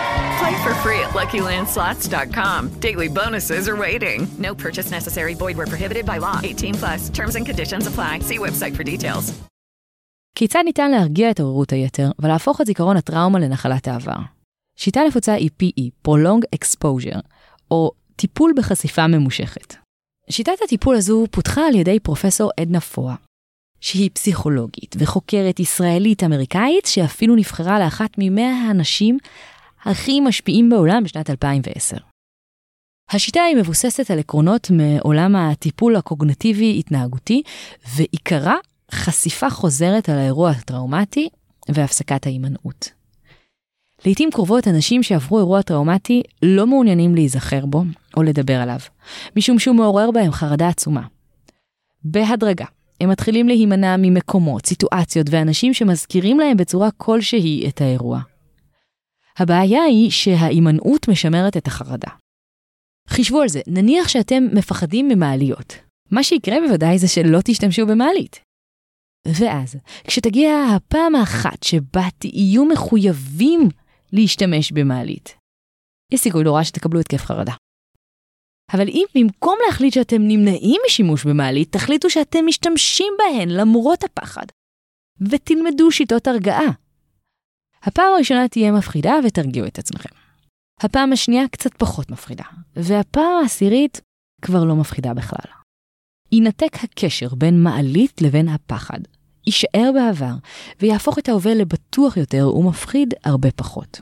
Play 0.41 0.57
for 0.65 0.73
free 0.85 1.01
at 1.05 1.11
LuckyLandSlots.com. 1.19 2.59
Daily 2.87 3.09
bonuses 3.19 3.63
are 3.71 3.79
waiting. 3.85 4.19
No 4.47 4.51
purchase 4.65 4.87
necessary. 4.97 5.33
Void 5.43 5.55
were 5.59 5.69
prohibited 5.73 6.05
by 6.11 6.17
law. 6.25 6.37
18 6.43 6.73
plus. 6.81 7.01
Terms 7.19 7.35
and 7.35 7.45
conditions 7.49 7.85
apply. 7.87 8.13
See 8.29 8.39
website 8.39 8.75
for 8.77 8.83
details. 8.83 9.33
כיצד 10.35 10.61
ניתן 10.65 10.91
להרגיע 10.91 11.31
את 11.31 11.39
עוררות 11.39 11.73
היתר 11.73 12.11
ולהפוך 12.19 12.61
את 12.61 12.65
זיכרון 12.65 12.97
הטראומה 12.97 13.39
לנחלת 13.39 13.87
העבר? 13.87 14.15
שיטה 14.75 15.01
נפוצה 15.07 15.33
היא 15.33 15.49
PE, 15.63 16.07
Prolonged 16.07 16.57
Exposure, 16.59 17.19
או 17.71 17.91
טיפול 18.15 18.53
בחשיפה 18.57 19.07
ממושכת. 19.07 19.75
שיטת 20.29 20.53
הטיפול 20.63 20.95
הזו 20.95 21.25
פותחה 21.31 21.67
על 21.67 21.75
ידי 21.75 21.99
פרופסור 21.99 22.51
עדנה 22.59 22.79
פואה, 22.81 23.15
שהיא 23.81 24.09
פסיכולוגית 24.13 24.95
וחוקרת 24.99 25.59
ישראלית-אמריקאית 25.59 26.85
שאפילו 26.85 27.35
נבחרה 27.35 27.79
לאחת 27.79 28.09
ממאה 28.17 28.67
האנשים 28.67 29.17
הכי 29.85 30.19
משפיעים 30.19 30.69
בעולם 30.69 31.03
בשנת 31.03 31.29
2010. 31.29 31.97
השיטה 33.09 33.41
היא 33.41 33.55
מבוססת 33.55 34.11
על 34.11 34.19
עקרונות 34.19 34.71
מעולם 34.71 35.35
הטיפול 35.35 35.95
הקוגנטיבי-התנהגותי, 35.95 37.41
ועיקרה 37.95 38.55
חשיפה 38.91 39.49
חוזרת 39.49 40.09
על 40.09 40.17
האירוע 40.17 40.49
הטראומטי 40.49 41.29
והפסקת 41.69 42.25
ההימנעות. 42.25 42.89
לעתים 44.05 44.31
קרובות 44.31 44.67
אנשים 44.67 45.03
שעברו 45.03 45.37
אירוע 45.37 45.61
טראומטי 45.61 46.23
לא 46.41 46.67
מעוניינים 46.67 47.15
להיזכר 47.15 47.65
בו 47.65 47.83
או 48.17 48.23
לדבר 48.23 48.61
עליו, 48.61 48.79
משום 49.35 49.59
שהוא 49.59 49.75
מעורר 49.75 50.11
בהם 50.11 50.31
חרדה 50.31 50.67
עצומה. 50.67 51.01
בהדרגה, 52.03 52.65
הם 53.01 53.09
מתחילים 53.09 53.47
להימנע 53.47 53.95
ממקומות, 53.97 54.65
סיטואציות 54.65 55.27
ואנשים 55.29 55.73
שמזכירים 55.73 56.39
להם 56.39 56.57
בצורה 56.57 56.89
כלשהי 56.97 57.67
את 57.67 57.81
האירוע. 57.81 58.30
הבעיה 59.37 59.83
היא 59.83 60.11
שההימנעות 60.11 61.07
משמרת 61.07 61.57
את 61.57 61.67
החרדה. 61.67 62.11
חישבו 63.09 63.41
על 63.41 63.49
זה, 63.49 63.61
נניח 63.67 64.07
שאתם 64.07 64.43
מפחדים 64.53 65.07
ממעליות. 65.07 65.73
מה 66.11 66.23
שיקרה 66.23 66.55
בוודאי 66.67 66.99
זה 66.99 67.07
שלא 67.07 67.39
תשתמשו 67.45 67.85
במעלית. 67.85 68.39
ואז, 69.27 69.75
כשתגיע 70.07 70.51
הפעם 70.75 71.15
האחת 71.15 71.63
שבה 71.63 72.07
תהיו 72.17 72.65
מחויבים 72.65 73.69
להשתמש 74.13 74.71
במעלית, 74.71 75.37
יש 76.11 76.19
סיכוי 76.19 76.43
רע 76.45 76.63
שתקבלו 76.63 76.99
התקף 76.99 77.23
חרדה. 77.23 77.53
אבל 78.73 78.87
אם 78.87 79.05
במקום 79.15 79.57
להחליט 79.67 79.93
שאתם 79.93 80.21
נמנעים 80.21 80.81
משימוש 80.87 81.25
במעלית, 81.25 81.71
תחליטו 81.71 82.09
שאתם 82.09 82.45
משתמשים 82.45 83.13
בהן 83.17 83.49
למרות 83.49 84.03
הפחד, 84.03 84.45
ותלמדו 85.21 85.91
שיטות 85.91 86.27
הרגעה. 86.27 86.71
הפעם 87.83 88.13
הראשונה 88.15 88.47
תהיה 88.47 88.71
מפחידה 88.71 89.13
ותרגיעו 89.25 89.67
את 89.67 89.79
עצמכם. 89.79 90.09
הפעם 90.81 91.13
השנייה 91.13 91.47
קצת 91.47 91.73
פחות 91.73 92.11
מפחידה, 92.11 92.43
והפעם 92.75 93.41
העשירית 93.41 94.01
כבר 94.41 94.63
לא 94.63 94.75
מפחידה 94.75 95.13
בכלל. 95.13 95.51
ינתק 96.31 96.83
הקשר 96.83 97.35
בין 97.35 97.63
מעלית 97.63 98.21
לבין 98.21 98.47
הפחד, 98.47 98.99
יישאר 99.45 99.91
בעבר, 99.93 100.33
ויהפוך 100.79 101.19
את 101.19 101.29
ההווה 101.29 101.53
לבטוח 101.53 102.17
יותר 102.17 102.55
ומפחיד 102.55 103.13
הרבה 103.23 103.51
פחות. 103.51 104.01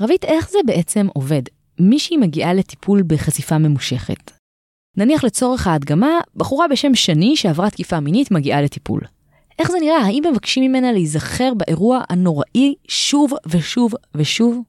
רבית, 0.00 0.24
איך 0.24 0.50
זה 0.50 0.58
בעצם 0.66 1.06
עובד? 1.14 1.42
מישהי 1.80 2.16
מגיעה 2.16 2.54
לטיפול 2.54 3.02
בחשיפה 3.06 3.58
ממושכת. 3.58 4.30
נניח 4.96 5.24
לצורך 5.24 5.66
ההדגמה, 5.66 6.20
בחורה 6.36 6.68
בשם 6.68 6.94
שני 6.94 7.36
שעברה 7.36 7.70
תקיפה 7.70 8.00
מינית 8.00 8.30
מגיעה 8.30 8.62
לטיפול. 8.62 9.00
איך 9.58 9.70
זה 9.70 9.78
נראה? 9.80 9.98
האם 9.98 10.22
מבקשים 10.32 10.64
ממנה 10.64 10.92
להיזכר 10.92 11.52
באירוע 11.54 12.02
הנוראי 12.08 12.74
שוב 12.88 13.32
ושוב 13.46 13.92
ושוב? 14.14 14.62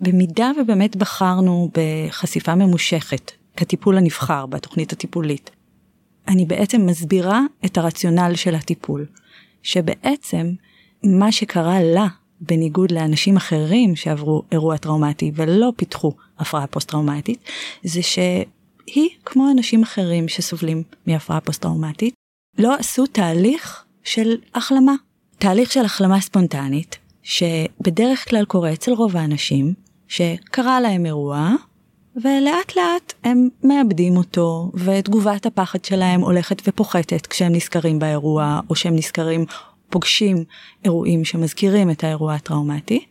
במידה 0.00 0.50
ובאמת 0.60 0.96
בחרנו 0.96 1.70
בחשיפה 1.74 2.54
ממושכת 2.54 3.32
כטיפול 3.56 3.98
הנבחר 3.98 4.46
בתוכנית 4.46 4.92
הטיפולית, 4.92 5.50
אני 6.28 6.44
בעצם 6.44 6.86
מסבירה 6.86 7.40
את 7.64 7.78
הרציונל 7.78 8.32
של 8.34 8.54
הטיפול, 8.54 9.06
שבעצם 9.62 10.52
מה 11.04 11.32
שקרה 11.32 11.82
לה, 11.82 12.06
בניגוד 12.40 12.90
לאנשים 12.90 13.36
אחרים 13.36 13.96
שעברו 13.96 14.42
אירוע 14.52 14.76
טראומטי 14.76 15.32
ולא 15.34 15.72
פיתחו 15.76 16.12
הפרעה 16.38 16.66
פוסט-טראומטית, 16.66 17.38
זה 17.82 18.02
שהיא, 18.02 19.10
כמו 19.24 19.50
אנשים 19.50 19.82
אחרים 19.82 20.28
שסובלים 20.28 20.82
מהפרעה 21.06 21.40
פוסט-טראומטית, 21.40 22.14
לא 22.58 22.74
עשו 22.74 23.06
תהליך 23.06 23.84
של 24.04 24.36
החלמה. 24.54 24.94
תהליך 25.38 25.72
של 25.72 25.84
החלמה 25.84 26.20
ספונטנית, 26.20 26.98
שבדרך 27.22 28.28
כלל 28.28 28.44
קורה 28.44 28.72
אצל 28.72 28.92
רוב 28.92 29.16
האנשים, 29.16 29.74
שקרה 30.08 30.80
להם 30.80 31.06
אירוע, 31.06 31.50
ולאט 32.16 32.76
לאט 32.76 33.12
הם 33.24 33.48
מאבדים 33.64 34.16
אותו, 34.16 34.70
ותגובת 34.74 35.46
הפחד 35.46 35.84
שלהם 35.84 36.20
הולכת 36.20 36.62
ופוחתת 36.68 37.26
כשהם 37.26 37.52
נזכרים 37.52 37.98
באירוע, 37.98 38.60
או 38.70 38.74
שהם 38.74 38.96
נזכרים, 38.96 39.44
פוגשים 39.90 40.44
אירועים 40.84 41.24
שמזכירים 41.24 41.90
את 41.90 42.04
האירוע 42.04 42.34
הטראומטי. 42.34 43.04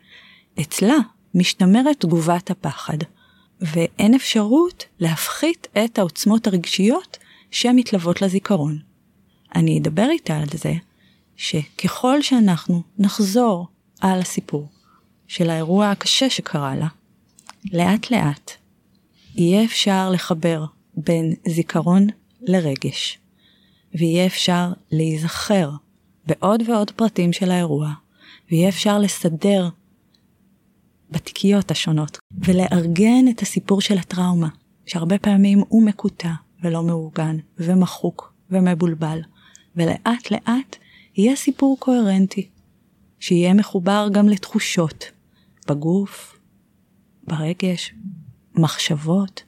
אצלה 0.62 0.98
משתמרת 1.36 2.00
תגובת 2.00 2.52
הפחד, 2.52 2.98
ואין 3.62 4.14
אפשרות 4.14 4.86
להפחית 5.00 5.68
את 5.86 6.00
העוצמות 6.00 6.48
הרגשיות 6.48 7.18
שמתלוות 7.52 8.22
לזיכרון. 8.22 8.91
אני 9.56 9.80
אדבר 9.80 10.08
איתה 10.10 10.38
על 10.38 10.48
זה, 10.54 10.74
שככל 11.36 12.22
שאנחנו 12.22 12.82
נחזור 12.98 13.68
על 14.02 14.20
הסיפור 14.20 14.68
של 15.28 15.50
האירוע 15.50 15.90
הקשה 15.90 16.30
שקרה 16.30 16.76
לה, 16.76 16.88
לאט 17.74 18.12
לאט 18.12 18.52
יהיה 19.36 19.64
אפשר 19.64 20.10
לחבר 20.10 20.66
בין 20.96 21.34
זיכרון 21.48 22.08
לרגש, 22.42 23.20
ויהיה 23.96 24.26
אפשר 24.26 24.72
להיזכר 24.92 25.72
בעוד 26.28 26.64
ועוד 26.70 26.92
פרטים 26.92 27.34
של 27.34 27.52
האירוע, 27.52 27.94
ויהיה 28.52 28.70
אפשר 28.70 29.00
לסדר 29.00 29.70
בתיקיות 31.12 31.72
השונות, 31.72 32.18
ולארגן 32.46 33.26
את 33.30 33.42
הסיפור 33.42 33.82
של 33.82 33.98
הטראומה, 33.98 34.50
שהרבה 34.86 35.18
פעמים 35.18 35.64
הוא 35.68 35.86
מקוטע 35.86 36.32
ולא 36.64 36.84
מאורגן, 36.84 37.38
ומחוק 37.58 38.34
ומבולבל, 38.50 39.22
ולאט 39.76 40.32
לאט 40.32 40.76
יהיה 41.16 41.36
סיפור 41.36 41.78
קוהרנטי, 41.80 42.48
שיהיה 43.20 43.54
מחובר 43.54 44.08
גם 44.12 44.30
לתחושות, 44.30 45.12
בגוף, 45.68 46.40
ברגש, 47.28 47.94
מחשבות. 48.56 49.44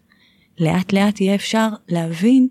לאט 0.59 0.93
לאט 0.93 1.21
יהיה 1.21 1.35
אפשר 1.35 1.67
להבין 1.87 2.47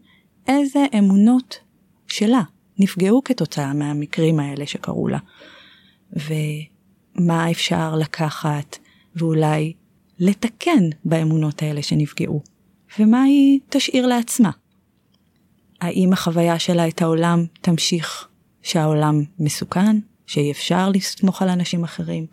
איזה 0.46 0.84
אמונות 0.98 1.58
שלה 2.06 2.42
נפגעו 2.78 3.24
כתוצאה 3.24 3.72
מהמקרים 3.74 4.40
האלה 4.40 4.66
שקרו 4.66 5.08
לה. 5.08 5.18
ומה 6.12 7.50
אפשר 7.50 7.96
לקחת 7.96 8.78
ואולי 9.16 9.72
לתקן 10.18 10.90
באמונות 11.04 11.62
האלה 11.62 11.82
שנפגעו, 11.82 12.42
ומה 12.98 13.22
היא 13.22 13.60
תשאיר 13.68 14.06
לעצמה. 14.06 14.50
האם 15.82 16.12
החוויה 16.12 16.58
שלה 16.58 16.88
את 16.88 17.02
העולם 17.02 17.44
תמשיך 17.60 18.28
שהעולם 18.62 19.22
מסוכן, 19.38 19.98
שאי 20.26 20.50
אפשר 20.50 20.88
לסמוך 20.88 21.42
על 21.42 21.48
אנשים 21.48 21.84
אחרים, 21.84 22.26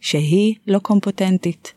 שהיא 0.00 0.54
לא 0.66 0.78
קומפוטנטית. 0.78 1.72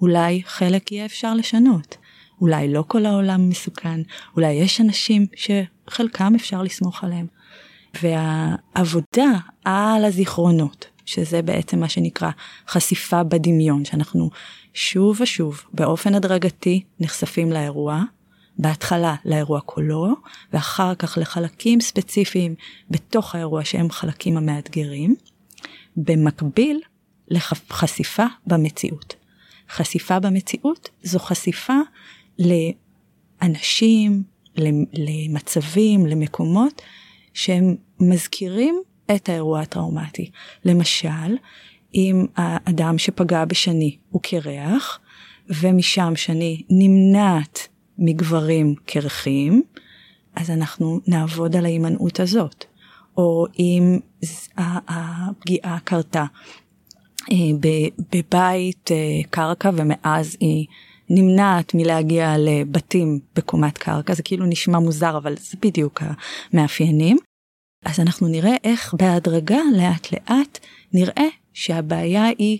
אולי 0.00 0.42
חלק 0.46 0.92
יהיה 0.92 1.04
אפשר 1.04 1.34
לשנות. 1.34 1.96
אולי 2.40 2.72
לא 2.72 2.84
כל 2.88 3.06
העולם 3.06 3.48
מסוכן, 3.48 4.00
אולי 4.36 4.52
יש 4.52 4.80
אנשים 4.80 5.26
שחלקם 5.36 6.32
אפשר 6.34 6.62
לסמוך 6.62 7.04
עליהם. 7.04 7.26
והעבודה 8.02 9.30
על 9.64 10.04
הזיכרונות, 10.04 10.86
שזה 11.04 11.42
בעצם 11.42 11.80
מה 11.80 11.88
שנקרא 11.88 12.30
חשיפה 12.68 13.22
בדמיון, 13.22 13.84
שאנחנו 13.84 14.30
שוב 14.74 15.20
ושוב 15.20 15.62
באופן 15.74 16.14
הדרגתי 16.14 16.82
נחשפים 17.00 17.52
לאירוע, 17.52 18.02
בהתחלה 18.62 19.14
לאירוע 19.24 19.60
כולו, 19.60 20.06
ואחר 20.52 20.94
כך 20.94 21.18
לחלקים 21.20 21.80
ספציפיים 21.80 22.54
בתוך 22.90 23.34
האירוע 23.34 23.64
שהם 23.64 23.90
חלקים 23.90 24.36
המאתגרים, 24.36 25.14
במקביל 25.96 26.80
לחשיפה 27.28 28.24
במציאות. 28.46 29.14
חשיפה 29.70 30.20
במציאות 30.20 30.88
זו 31.02 31.18
חשיפה 31.18 31.76
לאנשים, 32.38 34.22
למצבים, 34.92 36.06
למקומות 36.06 36.82
שהם 37.34 37.76
מזכירים 38.00 38.82
את 39.16 39.28
האירוע 39.28 39.60
הטראומטי. 39.60 40.30
למשל, 40.64 41.36
אם 41.94 42.26
האדם 42.36 42.98
שפגע 42.98 43.44
בשני 43.44 43.96
הוא 44.10 44.22
קרח, 44.22 45.00
ומשם 45.48 46.12
שני 46.16 46.62
נמנעת 46.70 47.68
מגברים 48.02 48.74
קרחים, 48.86 49.62
אז 50.34 50.50
אנחנו 50.50 51.00
נעבוד 51.06 51.56
על 51.56 51.64
ההימנעות 51.64 52.20
הזאת. 52.20 52.64
או 53.16 53.46
אם 53.58 53.98
הפגיעה 54.88 55.78
קרתה 55.84 56.24
אה, 57.32 57.36
בבית 58.12 58.90
אה, 58.90 59.20
קרקע 59.30 59.70
ומאז 59.76 60.36
היא 60.40 60.66
נמנעת 61.10 61.74
מלהגיע 61.74 62.34
לבתים 62.38 63.20
בקומת 63.36 63.78
קרקע, 63.78 64.14
זה 64.14 64.22
כאילו 64.22 64.46
נשמע 64.46 64.78
מוזר 64.78 65.16
אבל 65.16 65.34
זה 65.36 65.56
בדיוק 65.62 66.02
המאפיינים. 66.52 67.16
אז 67.84 68.00
אנחנו 68.00 68.28
נראה 68.28 68.56
איך 68.64 68.94
בהדרגה 68.94 69.60
לאט 69.76 70.12
לאט 70.12 70.58
נראה 70.92 71.28
שהבעיה 71.52 72.24
היא 72.38 72.58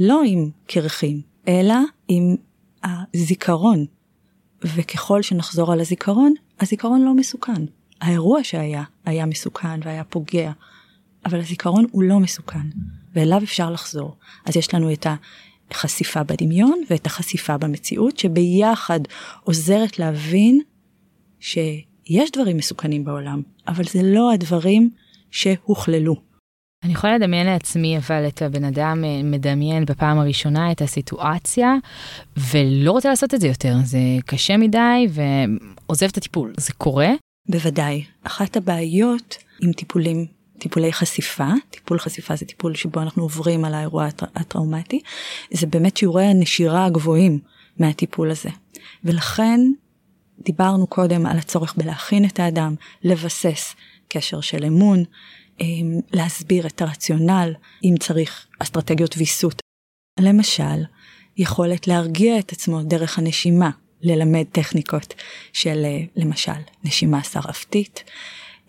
לא 0.00 0.22
עם 0.26 0.50
קרחים, 0.66 1.20
אלא 1.48 1.74
עם 2.08 2.36
הזיכרון. 2.84 3.84
וככל 4.64 5.22
שנחזור 5.22 5.72
על 5.72 5.80
הזיכרון, 5.80 6.34
הזיכרון 6.60 7.02
לא 7.02 7.14
מסוכן. 7.14 7.64
האירוע 8.00 8.44
שהיה, 8.44 8.82
היה 9.04 9.26
מסוכן 9.26 9.80
והיה 9.84 10.04
פוגע, 10.04 10.52
אבל 11.26 11.40
הזיכרון 11.40 11.86
הוא 11.90 12.02
לא 12.02 12.20
מסוכן, 12.20 12.66
ואליו 13.14 13.40
אפשר 13.42 13.70
לחזור. 13.70 14.16
אז 14.44 14.56
יש 14.56 14.74
לנו 14.74 14.92
את 14.92 15.06
החשיפה 15.70 16.22
בדמיון 16.22 16.82
ואת 16.90 17.06
החשיפה 17.06 17.58
במציאות, 17.58 18.18
שביחד 18.18 19.00
עוזרת 19.44 19.98
להבין 19.98 20.60
שיש 21.40 22.30
דברים 22.32 22.56
מסוכנים 22.56 23.04
בעולם, 23.04 23.42
אבל 23.68 23.84
זה 23.84 24.00
לא 24.02 24.32
הדברים 24.32 24.90
שהוכללו. 25.30 26.31
אני 26.84 26.92
יכולה 26.92 27.18
לדמיין 27.18 27.46
לעצמי 27.46 27.98
אבל 27.98 28.26
את 28.28 28.42
הבן 28.42 28.64
אדם 28.64 29.04
אה, 29.04 29.22
מדמיין 29.24 29.84
בפעם 29.84 30.18
הראשונה 30.18 30.72
את 30.72 30.82
הסיטואציה 30.82 31.74
ולא 32.36 32.92
רוצה 32.92 33.08
לעשות 33.08 33.34
את 33.34 33.40
זה 33.40 33.48
יותר, 33.48 33.74
זה 33.84 33.98
קשה 34.26 34.56
מדי 34.56 35.06
ועוזב 35.08 36.06
את 36.06 36.16
הטיפול, 36.16 36.52
זה 36.56 36.72
קורה? 36.72 37.10
בוודאי. 37.48 38.04
אחת 38.22 38.56
הבעיות 38.56 39.36
עם 39.62 39.72
טיפולים, 39.72 40.26
טיפולי 40.58 40.92
חשיפה, 40.92 41.48
טיפול 41.70 41.98
חשיפה 41.98 42.36
זה 42.36 42.46
טיפול 42.46 42.74
שבו 42.74 43.00
אנחנו 43.00 43.22
עוברים 43.22 43.64
על 43.64 43.74
האירוע 43.74 44.08
הטראומטי, 44.34 45.00
זה 45.50 45.66
באמת 45.66 45.96
שיעורי 45.96 46.24
הנשירה 46.24 46.84
הגבוהים 46.84 47.38
מהטיפול 47.78 48.30
הזה. 48.30 48.50
ולכן 49.04 49.60
דיברנו 50.38 50.86
קודם 50.86 51.26
על 51.26 51.38
הצורך 51.38 51.74
בלהכין 51.76 52.24
את 52.24 52.40
האדם, 52.40 52.74
לבסס 53.02 53.74
קשר 54.08 54.40
של 54.40 54.64
אמון, 54.64 54.98
אמ, 54.98 55.04
להסביר 56.12 56.66
את 56.66 56.82
הרציונל, 56.82 57.54
אם 57.84 57.94
צריך 58.00 58.46
אסטרטגיות 58.58 59.14
ויסות. 59.16 59.60
למשל, 60.20 60.82
יכולת 61.36 61.88
להרגיע 61.88 62.38
את 62.38 62.52
עצמו 62.52 62.82
דרך 62.82 63.18
הנשימה, 63.18 63.70
ללמד 64.02 64.44
טכניקות 64.52 65.14
של 65.52 65.84
אה, 65.84 66.00
למשל 66.16 66.52
נשימה 66.84 67.22
שרפתית, 67.22 68.04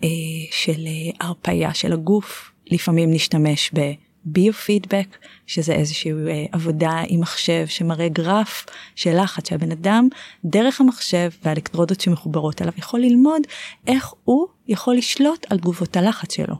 אה, 0.04 0.08
של 0.50 0.86
אה, 0.86 1.26
הרפייה 1.26 1.74
של 1.74 1.92
הגוף, 1.92 2.52
לפעמים 2.66 3.10
נשתמש 3.10 3.70
ביו-פידבק, 4.24 5.16
שזה 5.46 5.72
איזושהי 5.72 6.12
עבודה 6.52 7.02
עם 7.06 7.20
מחשב 7.20 7.66
שמראה 7.66 8.08
גרף 8.08 8.66
של 8.94 9.22
לחץ 9.22 9.48
שהבן 9.48 9.70
אדם 9.70 10.08
דרך 10.44 10.80
המחשב 10.80 11.30
והאלקטרודות 11.42 12.00
שמחוברות 12.00 12.62
אליו 12.62 12.72
יכול 12.76 13.00
ללמוד 13.00 13.42
איך 13.86 14.12
הוא 14.24 14.46
יכול 14.68 14.96
לשלוט 14.96 15.46
על 15.50 15.58
תגובות 15.58 15.96
הלחץ 15.96 16.32
שלו. 16.32 16.54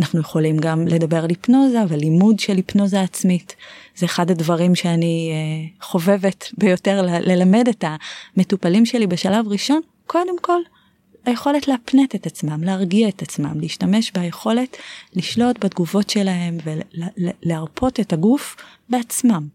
אנחנו 0.00 0.20
יכולים 0.20 0.58
גם 0.58 0.86
לדבר 0.88 1.24
על 1.24 1.28
היפנוזה 1.28 1.78
ולימוד 1.88 2.38
של 2.38 2.56
היפנוזה 2.56 3.00
עצמית. 3.00 3.56
זה 3.96 4.06
אחד 4.06 4.30
הדברים 4.30 4.74
שאני 4.74 5.32
uh, 5.32 5.84
חובבת 5.84 6.48
ביותר 6.58 7.02
ללמד 7.02 7.68
את 7.68 7.84
המטופלים 8.36 8.86
שלי 8.86 9.06
בשלב 9.06 9.48
ראשון, 9.48 9.80
קודם 10.06 10.38
כל 10.40 10.60
היכולת 11.24 11.68
להפנט 11.68 12.14
את 12.14 12.26
עצמם, 12.26 12.64
להרגיע 12.64 13.08
את 13.08 13.22
עצמם, 13.22 13.60
להשתמש 13.60 14.12
ביכולת 14.12 14.76
לשלוט 15.14 15.64
בתגובות 15.64 16.10
שלהם 16.10 16.58
ולהרפות 16.64 18.00
את 18.00 18.12
הגוף 18.12 18.56
בעצמם. 18.88 19.48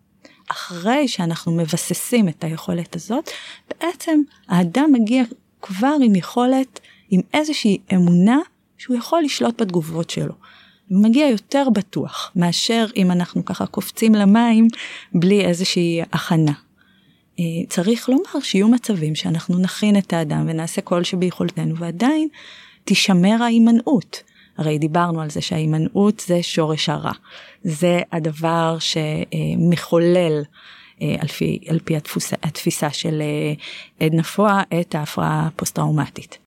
אחרי 0.51 1.07
שאנחנו 1.07 1.51
מבססים 1.51 2.29
את 2.29 2.43
היכולת 2.43 2.95
הזאת, 2.95 3.29
בעצם 3.69 4.21
האדם 4.47 4.89
מגיע 4.93 5.23
כבר 5.61 5.95
עם 6.01 6.15
יכולת, 6.15 6.79
עם 7.09 7.21
איזושהי 7.33 7.77
אמונה 7.93 8.37
שהוא 8.77 8.97
יכול 8.97 9.21
לשלוט 9.23 9.61
בתגובות 9.61 10.09
שלו. 10.09 10.33
הוא 10.89 11.03
מגיע 11.03 11.27
יותר 11.27 11.67
בטוח 11.73 12.31
מאשר 12.35 12.85
אם 12.95 13.11
אנחנו 13.11 13.45
ככה 13.45 13.65
קופצים 13.65 14.15
למים 14.15 14.67
בלי 15.13 15.45
איזושהי 15.45 16.01
הכנה. 16.13 16.64
אה, 17.39 17.45
צריך 17.69 18.09
לומר 18.09 18.39
שיהיו 18.43 18.67
מצבים 18.67 19.15
שאנחנו 19.15 19.57
נכין 19.57 19.97
את 19.97 20.13
האדם 20.13 20.45
ונעשה 20.49 20.81
כל 20.81 21.03
שביכולתנו 21.03 21.77
ועדיין 21.77 22.27
תישמר 22.83 23.43
ההימנעות. 23.43 24.23
הרי 24.57 24.77
דיברנו 24.77 25.21
על 25.21 25.29
זה 25.29 25.41
שההימנעות 25.41 26.23
זה 26.27 26.43
שורש 26.43 26.89
הרע. 26.89 27.11
זה 27.63 28.01
הדבר 28.11 28.77
שמחולל 28.79 30.43
אה, 31.01 31.15
על 31.19 31.27
פי, 31.27 31.59
על 31.67 31.79
פי 31.79 31.95
התפוסה, 31.95 32.35
התפיסה 32.43 32.89
של 32.89 33.21
אה, 33.21 33.53
עדנה 34.05 34.23
פואה 34.23 34.61
את 34.79 34.95
ההפרעה 34.95 35.47
הפוסט-טראומטית. 35.47 36.37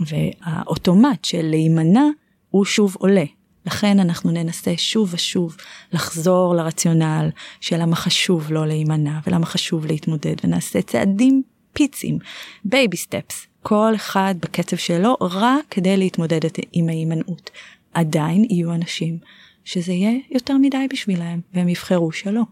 והאוטומט 0.00 1.24
של 1.24 1.42
להימנע 1.42 2.04
הוא 2.50 2.64
שוב 2.64 2.96
עולה. 2.98 3.24
לכן 3.68 4.00
אנחנו 4.00 4.30
ננסה 4.30 4.74
שוב 4.76 5.14
ושוב 5.14 5.56
לחזור 5.92 6.54
לרציונל 6.54 7.30
של 7.60 7.82
למה 7.82 7.96
חשוב 7.96 8.52
לא 8.52 8.66
להימנע 8.66 9.18
ולמה 9.26 9.46
חשוב 9.46 9.86
להתמודד 9.86 10.34
ונעשה 10.44 10.82
צעדים 10.82 11.42
פיצים, 11.72 12.18
baby 12.64 12.96
steps, 12.96 13.46
כל 13.62 13.92
אחד 13.94 14.34
בקצב 14.40 14.76
שלו 14.76 15.16
רק 15.20 15.64
כדי 15.70 15.96
להתמודד 15.96 16.40
עם 16.72 16.88
ההימנעות. 16.88 17.50
עדיין 17.94 18.44
יהיו 18.50 18.74
אנשים 18.74 19.18
שזה 19.64 19.92
יהיה 19.92 20.18
יותר 20.30 20.54
מדי 20.58 20.86
בשבילהם 20.92 21.40
והם 21.54 21.68
יבחרו 21.68 22.12
שלא. 22.12 22.42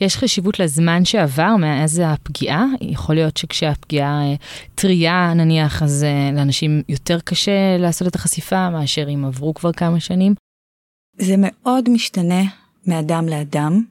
יש 0.00 0.16
חשיבות 0.16 0.58
לזמן 0.58 1.04
שעבר 1.04 1.56
מאז 1.56 2.02
הפגיעה? 2.04 2.64
יכול 2.80 3.14
להיות 3.14 3.36
שכשהפגיעה 3.36 4.22
אה, 4.22 4.34
טריה 4.74 5.32
נניח, 5.34 5.82
אז 5.82 6.04
אה, 6.04 6.30
לאנשים 6.36 6.82
יותר 6.88 7.20
קשה 7.20 7.76
לעשות 7.78 8.08
את 8.08 8.14
החשיפה 8.14 8.70
מאשר 8.70 9.08
אם 9.08 9.24
עברו 9.24 9.54
כבר 9.54 9.72
כמה 9.72 10.00
שנים? 10.00 10.34
זה 11.18 11.34
מאוד 11.38 11.90
משתנה 11.90 12.42
מאדם 12.86 13.28
לאדם. 13.28 13.82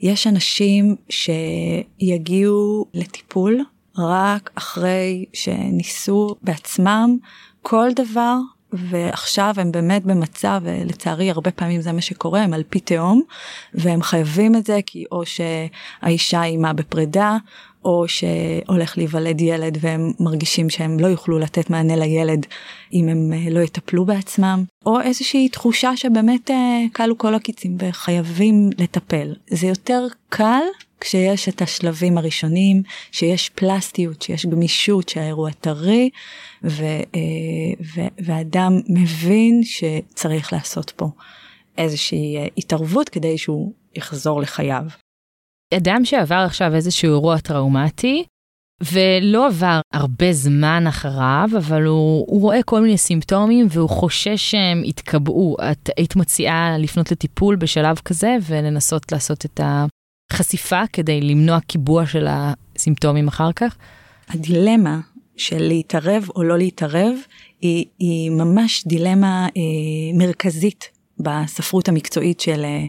יש 0.00 0.26
אנשים 0.26 0.96
שיגיעו 1.08 2.86
לטיפול 2.94 3.64
רק 3.98 4.50
אחרי 4.54 5.24
שניסו 5.32 6.34
בעצמם 6.42 7.16
כל 7.62 7.88
דבר 7.96 8.36
ועכשיו 8.72 9.54
הם 9.56 9.72
באמת 9.72 10.04
במצב 10.04 10.60
לצערי 10.64 11.30
הרבה 11.30 11.50
פעמים 11.50 11.80
זה 11.80 11.92
מה 11.92 12.00
שקורה 12.00 12.42
הם 12.42 12.54
על 12.54 12.62
פי 12.68 12.80
תהום 12.80 13.22
והם 13.74 14.02
חייבים 14.02 14.56
את 14.56 14.66
זה 14.66 14.80
כי 14.86 15.04
או 15.12 15.22
שהאישה 15.26 16.44
אימה 16.44 16.72
בפרידה 16.72 17.36
או 17.84 18.04
שהולך 18.08 18.98
להיוולד 18.98 19.40
ילד 19.40 19.78
והם 19.80 20.12
מרגישים 20.20 20.70
שהם 20.70 21.00
לא 21.00 21.06
יוכלו 21.06 21.38
לתת 21.38 21.70
מענה 21.70 21.96
לילד 21.96 22.46
אם 22.92 23.08
הם 23.08 23.32
אה, 23.32 23.50
לא 23.50 23.60
יטפלו 23.60 24.04
בעצמם, 24.04 24.64
או 24.86 25.00
איזושהי 25.00 25.48
תחושה 25.48 25.96
שבאמת 25.96 26.50
כלו 26.92 27.14
אה, 27.14 27.18
כל 27.18 27.34
הקיצים 27.34 27.76
וחייבים 27.78 28.70
לטפל. 28.78 29.34
זה 29.50 29.66
יותר 29.66 30.06
קל 30.28 30.62
כשיש 31.00 31.48
את 31.48 31.62
השלבים 31.62 32.18
הראשונים, 32.18 32.82
שיש 33.12 33.48
פלסטיות, 33.48 34.22
שיש 34.22 34.46
גמישות, 34.46 35.08
שהאירוע 35.08 35.50
טרי, 35.50 36.10
ו, 36.64 36.84
אה, 36.84 37.20
ו, 37.94 38.00
ואדם 38.18 38.80
מבין 38.88 39.60
שצריך 39.64 40.52
לעשות 40.52 40.90
פה 40.90 41.10
איזושהי 41.78 42.36
התערבות 42.56 43.08
כדי 43.08 43.38
שהוא 43.38 43.72
יחזור 43.96 44.40
לחייו. 44.40 44.84
אדם 45.74 46.04
שעבר 46.04 46.42
עכשיו 46.46 46.74
איזשהו 46.74 47.10
אירוע 47.10 47.38
טראומטי, 47.38 48.24
ולא 48.92 49.46
עבר 49.46 49.80
הרבה 49.92 50.32
זמן 50.32 50.84
אחריו, 50.88 51.48
אבל 51.58 51.84
הוא, 51.84 52.24
הוא 52.28 52.40
רואה 52.40 52.62
כל 52.62 52.80
מיני 52.80 52.98
סימפטומים 52.98 53.66
והוא 53.70 53.88
חושש 53.88 54.50
שהם 54.50 54.84
יתקבעו. 54.84 55.56
את 55.72 55.90
היית 55.96 56.16
מציעה 56.16 56.78
לפנות 56.78 57.12
לטיפול 57.12 57.56
בשלב 57.56 57.98
כזה 58.04 58.36
ולנסות 58.46 59.12
לעשות 59.12 59.44
את 59.44 59.60
החשיפה 60.32 60.82
כדי 60.92 61.20
למנוע 61.20 61.60
קיבוע 61.60 62.06
של 62.06 62.26
הסימפטומים 62.28 63.28
אחר 63.28 63.52
כך? 63.52 63.76
הדילמה 64.28 65.00
של 65.36 65.62
להתערב 65.62 66.26
או 66.36 66.42
לא 66.42 66.58
להתערב 66.58 67.14
היא, 67.60 67.84
היא 67.98 68.30
ממש 68.30 68.84
דילמה 68.86 69.46
אה, 69.56 70.18
מרכזית 70.18 70.88
בספרות 71.20 71.88
המקצועית 71.88 72.40
של 72.40 72.64
אה, 72.64 72.84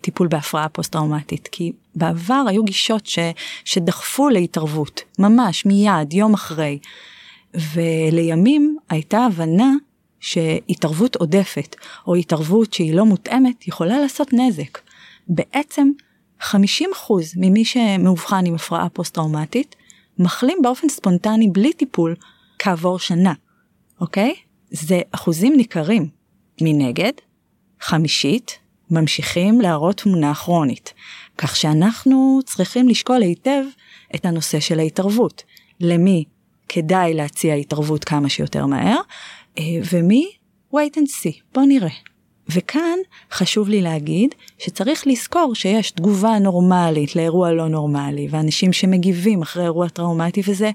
טיפול 0.00 0.28
בהפרעה 0.28 0.68
פוסט-טראומטית, 0.68 1.48
כי 1.52 1.72
בעבר 1.96 2.44
היו 2.48 2.64
גישות 2.64 3.06
ש, 3.06 3.18
שדחפו 3.64 4.28
להתערבות, 4.28 5.02
ממש 5.18 5.66
מיד, 5.66 6.12
יום 6.12 6.34
אחרי, 6.34 6.78
ולימים 7.54 8.76
הייתה 8.88 9.18
הבנה 9.18 9.72
שהתערבות 10.20 11.16
עודפת, 11.16 11.76
או 12.06 12.14
התערבות 12.14 12.72
שהיא 12.72 12.94
לא 12.94 13.04
מותאמת, 13.04 13.68
יכולה 13.68 13.98
לעשות 13.98 14.32
נזק. 14.32 14.78
בעצם 15.28 15.90
50% 16.40 16.52
ממי 17.36 17.64
שמאובחן 17.64 18.46
עם 18.46 18.54
הפרעה 18.54 18.88
פוסט-טראומטית, 18.88 19.76
מחלים 20.18 20.58
באופן 20.62 20.88
ספונטני 20.88 21.48
בלי 21.48 21.72
טיפול 21.72 22.14
כעבור 22.58 22.98
שנה, 22.98 23.32
אוקיי? 24.00 24.34
זה 24.70 25.00
אחוזים 25.12 25.56
ניכרים. 25.56 26.08
מנגד, 26.60 27.12
חמישית 27.80 28.58
ממשיכים 28.90 29.60
להראות 29.60 29.96
תמונה 29.96 30.34
כרונית, 30.34 30.94
כך 31.38 31.56
שאנחנו 31.56 32.40
צריכים 32.44 32.88
לשקול 32.88 33.22
היטב 33.22 33.62
את 34.14 34.26
הנושא 34.26 34.60
של 34.60 34.78
ההתערבות. 34.78 35.42
למי 35.80 36.24
כדאי 36.68 37.14
להציע 37.14 37.54
התערבות 37.54 38.04
כמה 38.04 38.28
שיותר 38.28 38.66
מהר, 38.66 38.98
אה, 39.58 39.64
ומי 39.92 40.30
wait 40.74 40.96
and 40.96 41.08
see, 41.08 41.40
בוא 41.54 41.62
נראה. 41.62 41.94
וכאן 42.48 42.98
חשוב 43.32 43.68
לי 43.68 43.82
להגיד 43.82 44.34
שצריך 44.58 45.06
לזכור 45.06 45.54
שיש 45.54 45.90
תגובה 45.90 46.38
נורמלית 46.38 47.16
לאירוע 47.16 47.52
לא 47.52 47.68
נורמלי 47.68 48.28
ואנשים 48.30 48.72
שמגיבים 48.72 49.42
אחרי 49.42 49.64
אירוע 49.64 49.88
טראומטי 49.88 50.42
וזה 50.46 50.70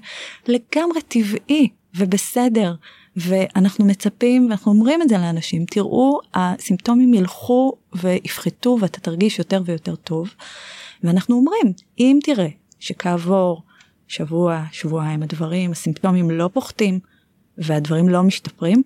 לגמרי 0.48 1.02
טבעי 1.08 1.68
ובסדר 1.94 2.74
ואנחנו 3.16 3.84
מצפים 3.84 4.46
ואנחנו 4.46 4.72
אומרים 4.72 5.02
את 5.02 5.08
זה 5.08 5.18
לאנשים 5.18 5.64
תראו 5.64 6.20
הסימפטומים 6.34 7.14
ילכו 7.14 7.72
ויפחתו 7.92 8.76
ואתה 8.80 9.00
תרגיש 9.00 9.38
יותר 9.38 9.62
ויותר 9.64 9.96
טוב. 9.96 10.34
ואנחנו 11.02 11.36
אומרים 11.36 11.72
אם 11.98 12.18
תראה 12.24 12.48
שכעבור 12.78 13.62
שבוע 14.08 14.64
שבועיים 14.72 15.22
הדברים 15.22 15.70
הסימפטומים 15.72 16.30
לא 16.30 16.50
פוחתים 16.52 16.98
והדברים 17.58 18.08
לא 18.08 18.22
משתפרים 18.22 18.82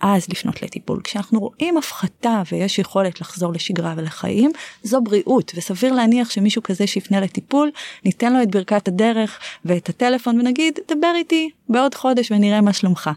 אז 0.00 0.28
לפנות 0.28 0.62
לטיפול. 0.62 1.00
כשאנחנו 1.04 1.40
רואים 1.40 1.76
הפחתה 1.76 2.42
ויש 2.52 2.78
יכולת 2.78 3.20
לחזור 3.20 3.52
לשגרה 3.52 3.94
ולחיים, 3.96 4.50
זו 4.82 5.00
בריאות, 5.00 5.52
וסביר 5.56 5.92
להניח 5.92 6.30
שמישהו 6.30 6.62
כזה 6.62 6.86
שיפנה 6.86 7.20
לטיפול, 7.20 7.70
ניתן 8.04 8.32
לו 8.32 8.42
את 8.42 8.50
ברכת 8.50 8.88
הדרך 8.88 9.38
ואת 9.64 9.88
הטלפון 9.88 10.40
ונגיד, 10.40 10.78
דבר 10.88 11.12
איתי 11.14 11.50
בעוד 11.68 11.94
חודש 11.94 12.32
ונראה 12.32 12.60
מה 12.60 12.72
שלומך. 12.72 13.10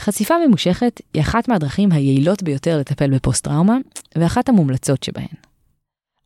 חשיפה 0.00 0.34
ממושכת 0.46 1.00
היא 1.14 1.22
אחת 1.22 1.48
מהדרכים 1.48 1.92
היעילות 1.92 2.42
ביותר 2.42 2.78
לטפל 2.78 3.14
בפוסט-טראומה, 3.14 3.76
ואחת 4.18 4.48
המומלצות 4.48 5.02
שבהן. 5.02 5.36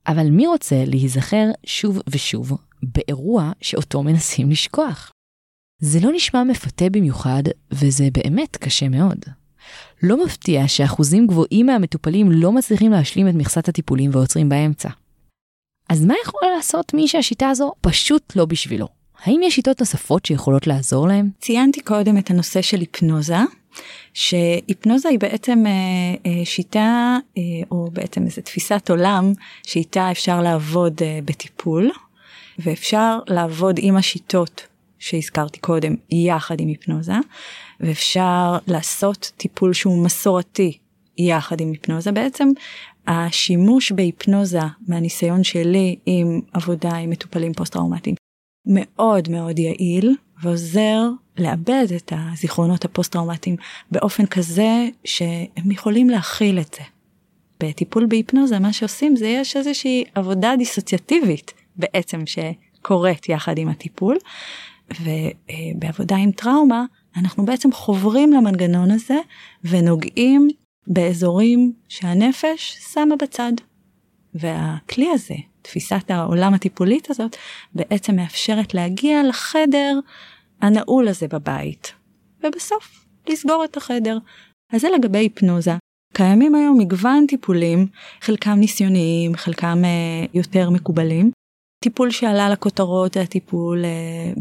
אבל 0.07 0.31
מי 0.31 0.46
רוצה 0.46 0.85
להיזכר 0.87 1.46
שוב 1.66 1.98
ושוב 2.09 2.52
באירוע 2.83 3.52
שאותו 3.61 4.02
מנסים 4.02 4.50
לשכוח? 4.50 5.12
זה 5.81 5.98
לא 6.02 6.11
נשמע 6.14 6.44
מפתה 6.44 6.85
במיוחד, 6.90 7.42
וזה 7.70 8.09
באמת 8.12 8.57
קשה 8.57 8.88
מאוד. 8.88 9.18
לא 10.02 10.24
מפתיע 10.24 10.68
שאחוזים 10.68 11.26
גבוהים 11.26 11.66
מהמטופלים 11.66 12.33
לא 12.33 12.52
מצליחים 12.52 12.92
להשלים 12.92 13.28
את 13.28 13.35
מכסת 13.35 13.68
הטיפולים 13.68 14.11
ועוצרים 14.14 14.48
באמצע. 14.48 14.88
אז 15.88 16.04
מה 16.04 16.14
יכול 16.24 16.48
לעשות 16.57 16.94
מי 16.94 17.09
שהשיטה 17.09 17.48
הזו 17.48 17.72
פשוט 17.81 18.37
לא 18.37 18.44
בשבילו? 18.44 18.98
האם 19.22 19.40
יש 19.44 19.54
שיטות 19.54 19.81
נוספות 19.81 20.24
שיכולות 20.24 20.66
לעזור 20.66 21.09
להם? 21.09 21.31
ציינתי 21.40 21.81
קודם 21.81 22.18
את 22.18 22.31
הנושא 22.31 22.62
של 22.62 22.81
היפנוזה, 22.81 23.38
שהיפנוזה 24.14 25.09
היא 25.09 25.18
בעצם 25.18 25.64
אה, 25.66 25.72
אה, 26.26 26.44
שיטה 26.44 27.18
אה, 27.38 27.42
או 27.70 27.90
בעצם 27.92 28.24
איזו 28.24 28.42
תפיסת 28.42 28.90
עולם 28.90 29.33
שאיתה 29.62 30.11
אפשר 30.11 30.42
לעבוד 30.42 30.94
בטיפול 31.24 31.90
ואפשר 32.59 33.18
לעבוד 33.26 33.76
עם 33.78 33.96
השיטות 33.96 34.66
שהזכרתי 34.98 35.61
קודם 35.61 35.94
יחד 36.11 36.61
עם 36.61 36.68
היפנוזה 36.68 37.14
ואפשר 37.81 38.59
לעשות 38.66 39.33
טיפול 39.37 39.72
שהוא 39.72 40.04
מסורתי 40.04 40.78
יחד 41.18 41.61
עם 41.61 41.70
היפנוזה 41.70 42.12
בעצם 42.12 42.48
השימוש 43.07 43.92
בהיפנוזה 43.92 44.61
מהניסיון 44.88 45.44
שלי 45.44 45.96
עם 46.07 46.40
עבודה 46.52 46.96
עם 46.96 47.11
מטופלים 47.11 47.52
פוסט 47.52 47.72
טראומטיים 47.72 48.28
מאוד 48.68 49.28
מאוד 49.28 49.59
יעיל 49.59 50.16
ועוזר 50.42 51.02
לאבד 51.38 51.87
את 51.96 52.12
הזיכרונות 52.16 52.85
הפוסט 52.85 53.12
טראומטיים 53.12 53.57
באופן 53.90 54.26
כזה 54.26 54.88
שהם 55.04 55.70
יכולים 55.70 56.11
להכיל 56.11 56.59
את 56.59 56.74
זה. 56.74 56.85
בטיפול 57.61 58.07
בהיפנוזה 58.07 58.59
מה 58.59 58.72
שעושים 58.72 59.16
זה 59.16 59.26
יש 59.26 59.57
איזושהי 59.57 60.04
עבודה 60.14 60.54
דיסוציאטיבית 60.59 61.54
בעצם 61.76 62.20
שקורית 62.26 63.28
יחד 63.28 63.59
עם 63.59 63.68
הטיפול 63.68 64.16
ובעבודה 64.90 66.16
עם 66.16 66.33
טראומה 66.33 66.85
אנחנו 67.16 67.44
בעצם 67.44 67.72
חוברים 67.72 68.33
למנגנון 68.33 68.90
הזה 68.90 69.18
ונוגעים 69.64 70.48
באזורים 70.87 71.72
שהנפש 71.88 72.78
שמה 72.94 73.16
בצד. 73.16 73.52
והכלי 74.35 75.09
הזה, 75.12 75.35
תפיסת 75.68 76.11
העולם 76.11 76.54
הטיפולית 76.54 77.11
הזאת, 77.11 77.37
בעצם 77.74 78.16
מאפשרת 78.16 78.74
להגיע 78.74 79.22
לחדר 79.28 79.98
הנעול 80.61 81.09
הזה 81.09 81.28
בבית, 81.28 81.92
ובסוף 82.44 83.07
לסגור 83.28 83.64
את 83.64 83.76
החדר. 83.76 84.18
אז 84.72 84.81
זה 84.81 84.88
לגבי 84.98 85.18
היפנוזה. 85.18 85.72
קיימים 86.14 86.54
היום 86.54 86.78
מגוון 86.81 87.26
טיפולים, 87.26 87.87
חלקם 88.20 88.54
ניסיוניים, 88.59 89.37
חלקם 89.37 89.83
אה, 89.85 90.26
יותר 90.35 90.70
מקובלים. 90.70 91.31
טיפול 91.85 92.11
שעלה 92.11 92.48
לכותרות 92.48 93.14
זה 93.14 93.20
הטיפול 93.20 93.85
אה, 93.85 94.33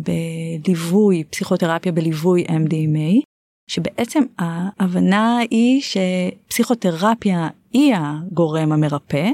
בליווי, 0.66 1.24
פסיכותרפיה 1.24 1.92
בליווי 1.92 2.46
MDMA, 2.46 3.22
שבעצם 3.68 4.24
ההבנה 4.40 5.38
היא 5.52 5.82
שפסיכותרפיה 5.82 7.48
היא 7.74 7.96
הגורם 7.98 8.72
המרפא, 8.72 9.30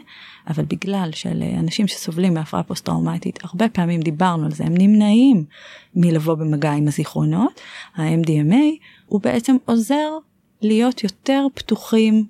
אבל 0.47 0.65
בגלל 0.65 1.09
שלאנשים 1.13 1.87
שסובלים 1.87 2.33
מהפרעה 2.33 2.63
פוסט 2.63 2.85
טראומטית, 2.85 3.39
הרבה 3.43 3.69
פעמים 3.69 4.01
דיברנו 4.01 4.45
על 4.45 4.51
זה, 4.51 4.63
הם 4.63 4.73
נמנעים 4.77 5.45
מלבוא 5.95 6.35
במגע 6.35 6.71
עם 6.71 6.87
הזיכרונות, 6.87 7.61
ה-MDMA 7.95 8.63
הוא 9.05 9.21
בעצם 9.21 9.55
עוזר 9.65 10.09
להיות 10.61 11.03
יותר 11.03 11.47
פתוחים 11.53 12.25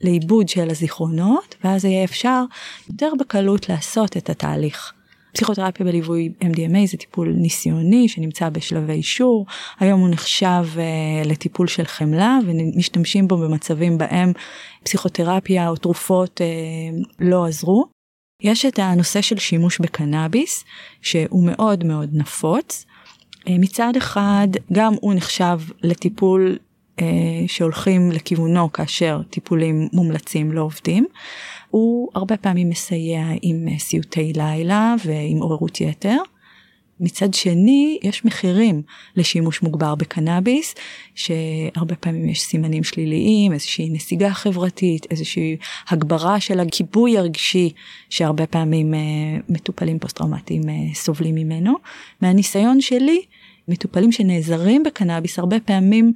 לעיבוד 0.00 0.48
של 0.48 0.70
הזיכרונות, 0.70 1.54
ואז 1.64 1.84
יהיה 1.84 2.04
אפשר 2.04 2.44
יותר 2.88 3.12
בקלות 3.18 3.68
לעשות 3.68 4.16
את 4.16 4.30
התהליך. 4.30 4.93
פסיכותרפיה 5.34 5.86
בליווי 5.86 6.32
MDMA 6.40 6.86
זה 6.86 6.96
טיפול 6.96 7.34
ניסיוני 7.36 8.08
שנמצא 8.08 8.48
בשלבי 8.48 8.92
אישור, 8.92 9.46
היום 9.80 10.00
הוא 10.00 10.08
נחשב 10.08 10.64
uh, 10.74 11.28
לטיפול 11.28 11.66
של 11.66 11.84
חמלה 11.84 12.38
ומשתמשים 12.46 13.28
בו 13.28 13.36
במצבים 13.36 13.98
בהם 13.98 14.32
פסיכותרפיה 14.84 15.68
או 15.68 15.76
תרופות 15.76 16.40
uh, 16.40 17.08
לא 17.20 17.46
עזרו. 17.46 17.86
יש 18.42 18.66
את 18.66 18.78
הנושא 18.78 19.20
של 19.20 19.38
שימוש 19.38 19.78
בקנאביס, 19.78 20.64
שהוא 21.02 21.46
מאוד 21.46 21.84
מאוד 21.84 22.10
נפוץ. 22.12 22.84
אה, 23.48 23.58
מצד 23.58 23.92
אחד, 23.96 24.48
גם 24.72 24.94
הוא 25.00 25.14
נחשב 25.14 25.60
לטיפול 25.82 26.58
שהולכים 27.46 28.12
לכיוונו 28.12 28.72
כאשר 28.72 29.20
טיפולים 29.30 29.88
מומלצים 29.92 30.52
לא 30.52 30.60
עובדים. 30.60 31.06
הוא 31.74 32.08
הרבה 32.14 32.36
פעמים 32.36 32.68
מסייע 32.68 33.26
עם 33.42 33.68
אה, 33.68 33.78
סיוטי 33.78 34.32
לילה 34.36 34.94
ועם 35.04 35.38
עוררות 35.38 35.80
יתר. 35.80 36.16
מצד 37.00 37.34
שני 37.34 37.98
יש 38.02 38.24
מחירים 38.24 38.82
לשימוש 39.16 39.62
מוגבר 39.62 39.94
בקנאביס 39.94 40.74
שהרבה 41.14 41.94
פעמים 41.96 42.28
יש 42.28 42.42
סימנים 42.42 42.84
שליליים 42.84 43.52
איזושהי 43.52 43.88
נסיגה 43.90 44.30
חברתית 44.30 45.06
איזושהי 45.10 45.56
הגברה 45.88 46.40
של 46.40 46.60
הכיבוי 46.60 47.18
הרגשי 47.18 47.72
שהרבה 48.10 48.46
פעמים 48.46 48.94
uh, 48.94 48.96
מטופלים 49.48 49.98
פוסט 49.98 50.16
טראומטיים 50.16 50.62
uh, 50.62 50.94
סובלים 50.94 51.34
ממנו. 51.34 51.74
מהניסיון 52.20 52.80
שלי 52.80 53.22
מטופלים 53.68 54.12
שנעזרים 54.12 54.82
בקנאביס 54.82 55.38
הרבה 55.38 55.60
פעמים 55.60 56.12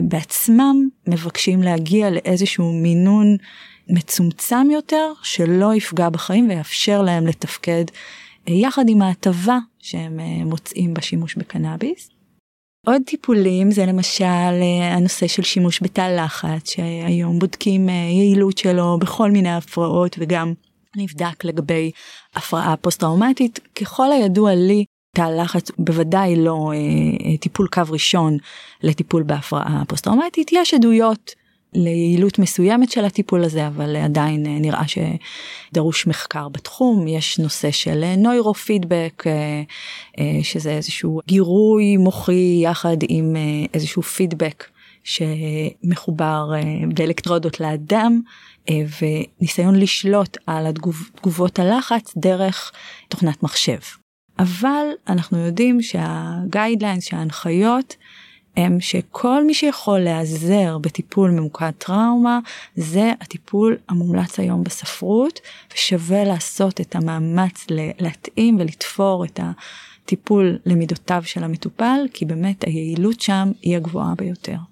בעצמם 0.00 0.88
מבקשים 1.06 1.62
להגיע 1.62 2.10
לאיזשהו 2.10 2.72
מינון 2.72 3.36
מצומצם 3.88 4.68
יותר 4.72 5.12
שלא 5.22 5.74
יפגע 5.74 6.08
בחיים 6.08 6.48
ויאפשר 6.48 7.02
להם 7.02 7.26
לתפקד 7.26 7.84
יחד 8.46 8.88
עם 8.88 9.02
ההטבה 9.02 9.58
שהם 9.78 10.20
אה, 10.20 10.44
מוצאים 10.44 10.94
בשימוש 10.94 11.34
בקנאביס. 11.36 12.12
עוד 12.86 13.02
טיפולים 13.06 13.70
זה 13.70 13.86
למשל 13.86 14.24
אה, 14.24 14.94
הנושא 14.94 15.26
של 15.26 15.42
שימוש 15.42 15.82
בתא 15.82 16.00
לחץ 16.00 16.70
שהיום 16.70 17.38
בודקים 17.38 17.88
אה, 17.88 17.94
יעילות 17.94 18.58
שלו 18.58 18.98
בכל 18.98 19.30
מיני 19.30 19.54
הפרעות 19.54 20.16
וגם 20.18 20.52
נבדק 20.96 21.44
לגבי 21.44 21.90
הפרעה 22.34 22.76
פוסט 22.76 23.00
טראומטית 23.00 23.60
ככל 23.74 24.12
הידוע 24.12 24.54
לי 24.54 24.84
תא 25.16 25.22
לחץ 25.22 25.70
בוודאי 25.78 26.36
לא 26.36 26.72
אה, 26.74 27.36
טיפול 27.36 27.68
קו 27.68 27.82
ראשון 27.88 28.36
לטיפול 28.82 29.22
בהפרעה 29.22 29.82
פוסט 29.88 30.04
טראומטית 30.04 30.50
יש 30.52 30.74
עדויות 30.74 31.34
ליעילות 31.74 32.38
מסוימת 32.38 32.90
של 32.90 33.04
הטיפול 33.04 33.44
הזה 33.44 33.66
אבל 33.66 33.96
עדיין 33.96 34.46
אה, 34.46 34.58
נראה 34.58 34.82
שדרוש 34.88 36.06
מחקר 36.06 36.48
בתחום 36.48 37.08
יש 37.08 37.38
נושא 37.38 37.70
של 37.70 38.14
נוירופידבק 38.16 39.24
אה, 39.26 39.62
אה, 40.18 40.38
שזה 40.42 40.70
איזשהו 40.70 41.20
גירוי 41.26 41.96
מוחי 41.96 42.60
יחד 42.62 42.96
עם 43.08 43.36
איזשהו 43.74 44.02
פידבק 44.02 44.64
שמחובר 45.04 46.50
באלקטרודות 46.94 47.60
לאדם 47.60 48.20
וניסיון 48.70 49.76
לשלוט 49.76 50.36
על 50.46 50.66
התגובות 50.66 51.58
הלחץ 51.58 52.12
דרך 52.16 52.72
תוכנת 53.08 53.42
מחשב. 53.42 53.78
אבל 54.38 54.86
אנחנו 55.08 55.38
יודעים 55.38 55.82
שהגיידליינס 55.82 57.04
שההנחיות 57.04 57.96
הם 58.56 58.80
שכל 58.80 59.44
מי 59.44 59.54
שיכול 59.54 59.98
להיעזר 59.98 60.78
בטיפול 60.78 61.30
ממוקד 61.30 61.70
טראומה 61.78 62.38
זה 62.76 63.12
הטיפול 63.20 63.76
המומלץ 63.88 64.40
היום 64.40 64.64
בספרות 64.64 65.40
ושווה 65.74 66.24
לעשות 66.24 66.80
את 66.80 66.96
המאמץ 66.96 67.66
להתאים 67.98 68.56
ולתפור 68.60 69.24
את 69.24 69.40
הטיפול 69.42 70.58
למידותיו 70.66 71.22
של 71.24 71.44
המטופל 71.44 72.00
כי 72.12 72.24
באמת 72.24 72.64
היעילות 72.64 73.20
שם 73.20 73.52
היא 73.62 73.76
הגבוהה 73.76 74.14
ביותר. 74.14 74.71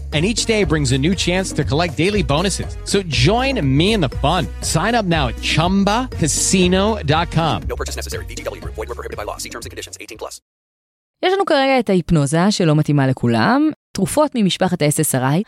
and 0.15 0.25
each 0.25 0.45
day 0.45 0.63
brings 0.63 0.91
a 0.91 0.97
new 0.97 1.15
chance 1.15 1.53
to 1.57 1.63
collect 1.63 1.95
daily 2.03 2.23
bonuses. 2.23 2.71
So 2.91 2.97
join 3.25 3.53
me 3.77 3.87
in 3.95 4.01
the 4.01 4.13
fun. 4.23 4.43
Sign 4.75 4.93
up 4.99 5.05
now 5.05 5.25
at 5.31 5.37
ChumbaCasino.com. 5.51 7.57
No 7.71 7.75
purchase 7.81 7.97
necessary. 8.01 8.25
BGW. 8.25 8.61
Void 8.63 8.77
were 8.77 8.95
prohibited 8.99 9.17
by 9.21 9.25
law. 9.29 9.37
See 9.37 9.49
terms 9.49 9.65
and 9.65 9.71
conditions. 9.71 9.95
18 10.01 10.17
plus. 10.17 10.39
יש 11.25 11.33
לנו 11.33 11.45
כרגע 11.45 11.79
את 11.79 11.89
ההיפנוזה 11.89 12.51
שלא 12.51 12.75
מתאימה 12.75 13.07
לכולם, 13.07 13.69
תרופות 13.91 14.31
ממשפחת 14.35 14.81
ה-SSRI, 14.81 15.41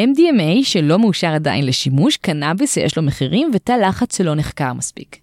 MDMA 0.00 0.64
שלא 0.64 0.98
מאושר 0.98 1.34
עדיין 1.34 1.66
לשימוש, 1.66 2.16
קנאביס 2.16 2.74
שיש 2.74 2.96
לו 2.96 3.02
מחירים 3.02 3.50
ותא 3.54 3.72
לחץ 3.72 4.18
שלא 4.18 4.34
נחקר 4.34 4.72
מספיק. 4.72 5.16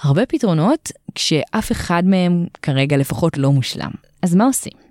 הרבה 0.00 0.26
פתרונות 0.26 0.92
כשאף 1.14 1.72
אחד 1.72 2.02
מהם 2.06 2.46
כרגע 2.62 2.96
לפחות 2.96 3.38
לא 3.38 3.52
מושלם. 3.52 3.90
אז 4.22 4.34
מה 4.34 4.44
עושים? 4.44 4.85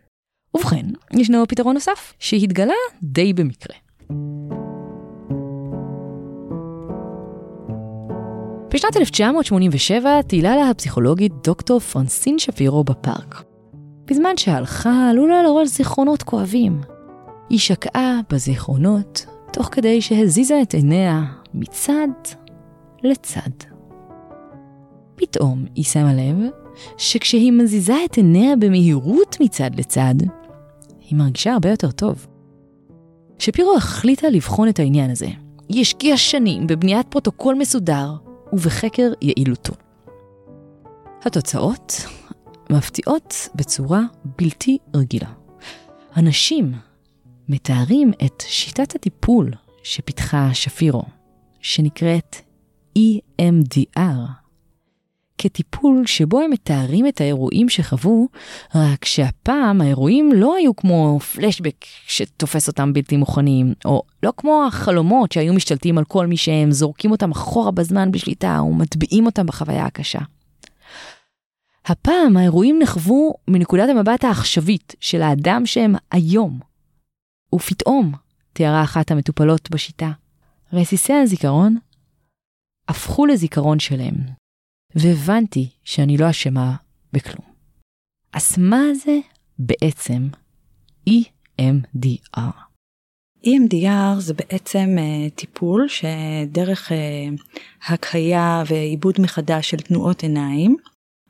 ובכן, 0.56 0.86
ישנו 1.14 1.48
פתרון 1.48 1.74
נוסף, 1.74 2.14
שהתגלה 2.20 2.74
די 3.04 3.34
במקרה. 3.34 3.76
בשנת 8.74 8.98
1987 8.98 10.22
טיילה 10.22 10.56
לה 10.56 10.70
הפסיכולוגית 10.70 11.32
דוקטור 11.44 11.80
פרנסין 11.80 12.40
שפירו 12.40 12.84
בפארק. 12.84 13.44
בזמן 14.06 14.38
שהלכה, 14.38 15.10
עלו 15.10 15.28
לה 15.28 15.44
לראש 15.44 15.68
זיכרונות 15.68 16.24
כואבים. 16.24 16.82
היא 17.50 17.60
שקעה 17.60 18.20
בזיכרונות, 18.30 19.26
תוך 19.54 19.70
כדי 19.72 20.02
שהזיזה 20.02 20.62
את 20.62 20.74
עיניה 20.74 21.22
מצד 21.54 22.08
לצד. 23.04 23.50
פתאום 25.16 25.66
היא 25.76 25.84
שמה 25.84 26.14
לב 26.14 26.36
שכשהיא 26.98 27.52
מזיזה 27.52 27.96
את 28.06 28.18
עיניה 28.18 28.56
במהירות 28.56 29.38
מצד 29.40 29.72
לצד, 29.78 30.16
היא 31.10 31.18
מרגישה 31.18 31.54
הרבה 31.54 31.70
יותר 31.70 31.92
טוב. 31.92 32.28
שפירו 33.40 33.76
החליטה 33.78 34.30
לבחון 34.30 34.70
את 34.70 34.80
העניין 34.80 35.12
הזה. 35.12 35.28
היא 35.70 35.82
השקיעה 35.82 36.18
שנים 36.18 36.68
בבניית 36.68 37.08
פרוטוקול 37.08 37.56
מסודר 37.56 38.14
ובחקר 38.54 39.12
יעילותו. 39.22 39.74
התוצאות 41.26 41.94
מפתיעות 42.70 43.50
בצורה 43.56 44.02
בלתי 44.38 44.78
רגילה. 44.96 45.30
אנשים 46.18 46.74
מתארים 47.50 48.12
את 48.26 48.44
שיטת 48.48 48.96
הטיפול 48.96 49.52
שפיתחה 49.84 50.50
שפירו, 50.54 51.04
שנקראת 51.62 52.36
EMDR, 52.98 54.45
כטיפול 55.46 56.06
שבו 56.06 56.42
הם 56.42 56.52
מתארים 56.52 57.08
את 57.08 57.22
האירועים 57.22 57.70
שחוו, 57.70 58.28
רק 58.76 59.06
שהפעם 59.06 59.82
האירועים 59.82 60.32
לא 60.34 60.56
היו 60.56 60.76
כמו 60.76 61.20
פלשבק 61.20 61.86
שתופס 62.08 62.68
אותם 62.68 62.94
בלתי 62.94 63.18
מוכנים, 63.18 63.74
או 63.86 64.04
לא 64.24 64.34
כמו 64.38 64.64
החלומות 64.68 65.32
שהיו 65.32 65.54
משתלטים 65.54 65.98
על 65.98 66.04
כל 66.06 66.28
מי 66.28 66.38
שהם, 66.38 66.72
זורקים 66.72 67.12
אותם 67.12 67.32
אחורה 67.32 67.72
בזמן 67.72 68.12
בשליטה 68.12 68.62
ומטביעים 68.62 69.26
אותם 69.26 69.46
בחוויה 69.46 69.86
הקשה. 69.86 70.20
הפעם 71.86 72.38
האירועים 72.38 72.80
נחוו 72.82 73.34
מנקודת 73.48 73.90
המבט 73.90 74.24
העכשווית 74.24 74.96
של 75.00 75.22
האדם 75.22 75.66
שהם 75.66 75.96
היום. 76.12 76.60
ופתאום, 77.56 78.14
תיארה 78.54 78.84
אחת 78.84 79.12
המטופלות 79.12 79.72
בשיטה, 79.72 80.12
רסיסי 80.74 81.14
הזיכרון 81.14 81.78
הפכו 82.88 83.26
לזיכרון 83.26 83.80
שלם, 83.80 84.16
והבנתי 84.96 85.70
שאני 85.84 86.18
לא 86.18 86.30
אשמה 86.30 86.76
בכלום. 87.14 87.46
אז 88.34 88.56
מה 88.58 88.84
זה 88.94 89.20
בעצם 89.60 90.28
EMDR? 91.10 92.40
EMDR 93.46 94.20
זה 94.20 94.34
בעצם 94.34 94.96
uh, 94.98 95.36
טיפול 95.36 95.88
שדרך 95.88 96.92
uh, 96.92 96.96
הקהייה 97.88 98.64
ועיבוד 98.68 99.16
מחדש 99.22 99.70
של 99.70 99.78
תנועות 99.78 100.24
עיניים, 100.24 100.78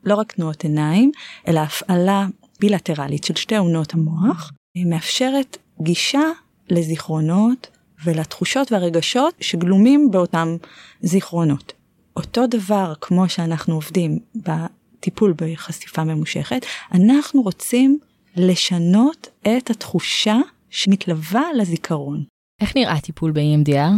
לא 0.04 0.16
רק 0.16 0.32
תנועות 0.32 0.64
עיניים, 0.64 1.12
אלא 1.48 1.60
הפעלה 1.60 2.26
בילטרלית 2.60 3.24
של 3.24 3.36
שתי 3.36 3.56
עונות 3.56 3.94
המוח, 3.94 4.52
מאפשרת 4.86 5.58
גישה 5.82 6.32
לזיכרונות 6.70 7.68
ולתחושות 8.04 8.72
והרגשות 8.72 9.34
שגלומים 9.42 10.12
באותם 10.12 10.56
זיכרונות. 11.02 11.74
אותו 12.18 12.48
דבר 12.48 12.94
כמו 13.02 13.30
שאנחנו 13.30 13.74
עובדים 13.74 14.20
בטיפול 14.36 15.34
בחשיפה 15.38 16.04
ממושכת, 16.04 16.66
אנחנו 16.92 17.42
רוצים 17.42 18.00
לשנות 18.36 19.28
את 19.42 19.70
התחושה 19.70 20.38
שמתלווה 20.70 21.44
לזיכרון. 21.56 22.24
איך 22.62 22.76
נראה 22.76 23.02
טיפול 23.02 23.32
ב-EMDR? 23.32 23.94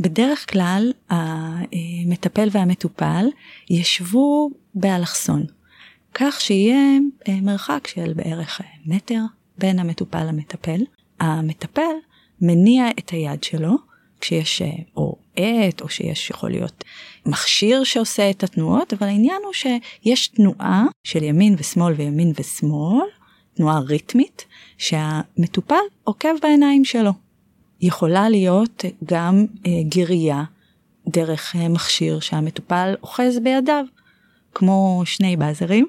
בדרך 0.00 0.52
כלל 0.52 0.92
המטפל 1.10 2.48
והמטופל 2.52 3.26
ישבו 3.70 4.50
באלכסון, 4.74 5.44
כך 6.14 6.40
שיהיה 6.40 6.98
מרחק 7.42 7.86
של 7.86 8.12
בערך 8.16 8.60
מטר 8.86 9.20
בין 9.58 9.78
המטופל 9.78 10.24
למטפל. 10.24 10.80
המטפל 11.20 11.94
מניע 12.40 12.84
את 12.98 13.10
היד 13.10 13.44
שלו, 13.44 13.76
כשיש 14.26 14.62
אה, 14.62 14.70
או 14.96 15.16
עט, 15.36 15.80
או 15.80 15.88
שיש 15.88 16.30
יכול 16.30 16.50
להיות 16.50 16.84
מכשיר 17.26 17.84
שעושה 17.84 18.30
את 18.30 18.44
התנועות, 18.44 18.92
אבל 18.92 19.06
העניין 19.06 19.42
הוא 19.44 19.52
שיש 19.52 20.28
תנועה 20.28 20.84
של 21.04 21.22
ימין 21.22 21.54
ושמאל 21.58 21.92
וימין 21.92 22.32
ושמאל, 22.40 23.06
תנועה 23.54 23.78
ריתמית, 23.78 24.44
שהמטופל 24.78 25.84
עוקב 26.04 26.28
בעיניים 26.42 26.84
שלו. 26.84 27.10
יכולה 27.80 28.28
להיות 28.28 28.84
גם 29.04 29.46
אה, 29.66 29.72
גירייה 29.82 30.44
דרך 31.08 31.56
אה, 31.56 31.68
מכשיר 31.68 32.20
שהמטופל 32.20 32.94
אוחז 33.02 33.38
בידיו, 33.42 33.84
כמו 34.54 35.02
שני 35.04 35.36
באזרים, 35.36 35.86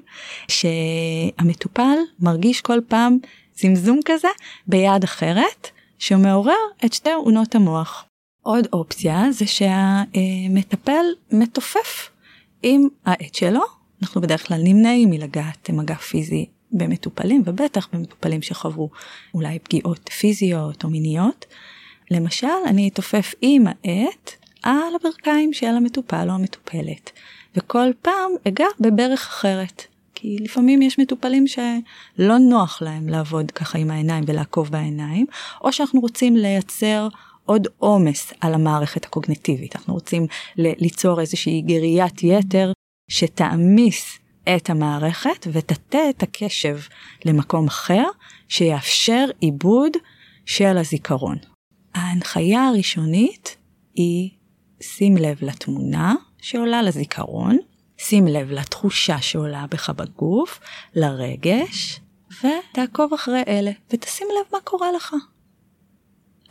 שהמטופל 0.48 1.96
מרגיש 2.20 2.60
כל 2.60 2.78
פעם 2.88 3.18
זמזום 3.56 4.00
כזה 4.04 4.28
ביד 4.66 5.04
אחרת, 5.04 5.70
שמעורר 5.98 6.54
את 6.84 6.92
שתי 6.92 7.14
אונות 7.14 7.54
המוח. 7.54 8.07
עוד 8.48 8.66
אופציה 8.72 9.24
זה 9.30 9.44
שהמטפל 9.46 11.04
מתופף 11.32 12.10
עם 12.62 12.88
העט 13.04 13.34
שלו, 13.34 13.60
אנחנו 14.02 14.20
בדרך 14.20 14.46
כלל 14.46 14.60
נמנעים 14.64 15.10
מלגעת 15.10 15.70
מגע 15.70 15.94
פיזי 15.94 16.46
במטופלים 16.72 17.42
ובטח 17.44 17.88
במטופלים 17.92 18.42
שחוו 18.42 18.90
אולי 19.34 19.58
פגיעות 19.58 20.08
פיזיות 20.08 20.84
או 20.84 20.90
מיניות. 20.90 21.46
למשל 22.10 22.46
אני 22.66 22.88
אתופף 22.88 23.34
עם 23.40 23.66
העט 23.66 24.30
על 24.62 24.94
הברכיים 25.00 25.52
של 25.52 25.66
המטופל 25.66 26.26
או 26.30 26.34
המטופלת 26.34 27.10
וכל 27.56 27.90
פעם 28.02 28.30
אגע 28.48 28.66
בברך 28.80 29.26
אחרת. 29.26 29.82
כי 30.14 30.36
לפעמים 30.40 30.82
יש 30.82 30.98
מטופלים 30.98 31.46
שלא 31.46 32.38
נוח 32.38 32.82
להם 32.82 33.08
לעבוד 33.08 33.50
ככה 33.50 33.78
עם 33.78 33.90
העיניים 33.90 34.24
ולעקוב 34.26 34.70
בעיניים, 34.70 35.26
או 35.60 35.72
שאנחנו 35.72 36.00
רוצים 36.00 36.36
לייצר 36.36 37.08
עוד 37.48 37.66
עומס 37.78 38.32
על 38.40 38.54
המערכת 38.54 39.04
הקוגנטיבית. 39.04 39.76
אנחנו 39.76 39.94
רוצים 39.94 40.26
ליצור 40.56 41.20
איזושהי 41.20 41.62
גריית 41.62 42.22
יתר 42.22 42.72
שתעמיס 43.10 44.18
את 44.56 44.70
המערכת 44.70 45.46
ותטה 45.52 45.98
את 46.10 46.22
הקשב 46.22 46.78
למקום 47.24 47.66
אחר 47.66 48.04
שיאפשר 48.48 49.24
עיבוד 49.40 49.92
של 50.46 50.78
הזיכרון. 50.78 51.36
ההנחיה 51.94 52.68
הראשונית 52.68 53.56
היא 53.94 54.30
שים 54.82 55.16
לב 55.16 55.38
לתמונה 55.40 56.14
שעולה 56.38 56.82
לזיכרון, 56.82 57.58
שים 57.98 58.26
לב 58.26 58.50
לתחושה 58.50 59.20
שעולה 59.20 59.64
בך 59.70 59.90
בגוף, 59.90 60.60
לרגש, 60.94 62.00
ותעקוב 62.38 63.14
אחרי 63.14 63.42
אלה, 63.48 63.70
ותשים 63.92 64.26
לב 64.30 64.52
מה 64.52 64.58
קורה 64.64 64.92
לך. 64.92 65.14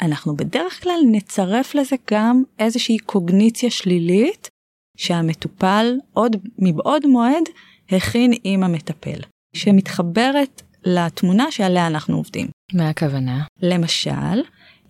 אנחנו 0.01 0.35
בדרך 0.35 0.83
כלל 0.83 0.99
נצרף 1.11 1.75
לזה 1.75 1.95
גם 2.11 2.43
איזושהי 2.59 2.97
קוגניציה 2.97 3.71
שלילית 3.71 4.49
שהמטופל 4.97 5.95
עוד 6.13 6.35
מבעוד 6.59 7.05
מועד 7.05 7.43
הכין 7.89 8.33
עם 8.43 8.63
המטפל, 8.63 9.19
שמתחברת 9.53 10.61
לתמונה 10.83 11.51
שעליה 11.51 11.87
אנחנו 11.87 12.17
עובדים. 12.17 12.47
מה 12.73 12.89
הכוונה? 12.89 13.43
למשל, 13.61 14.41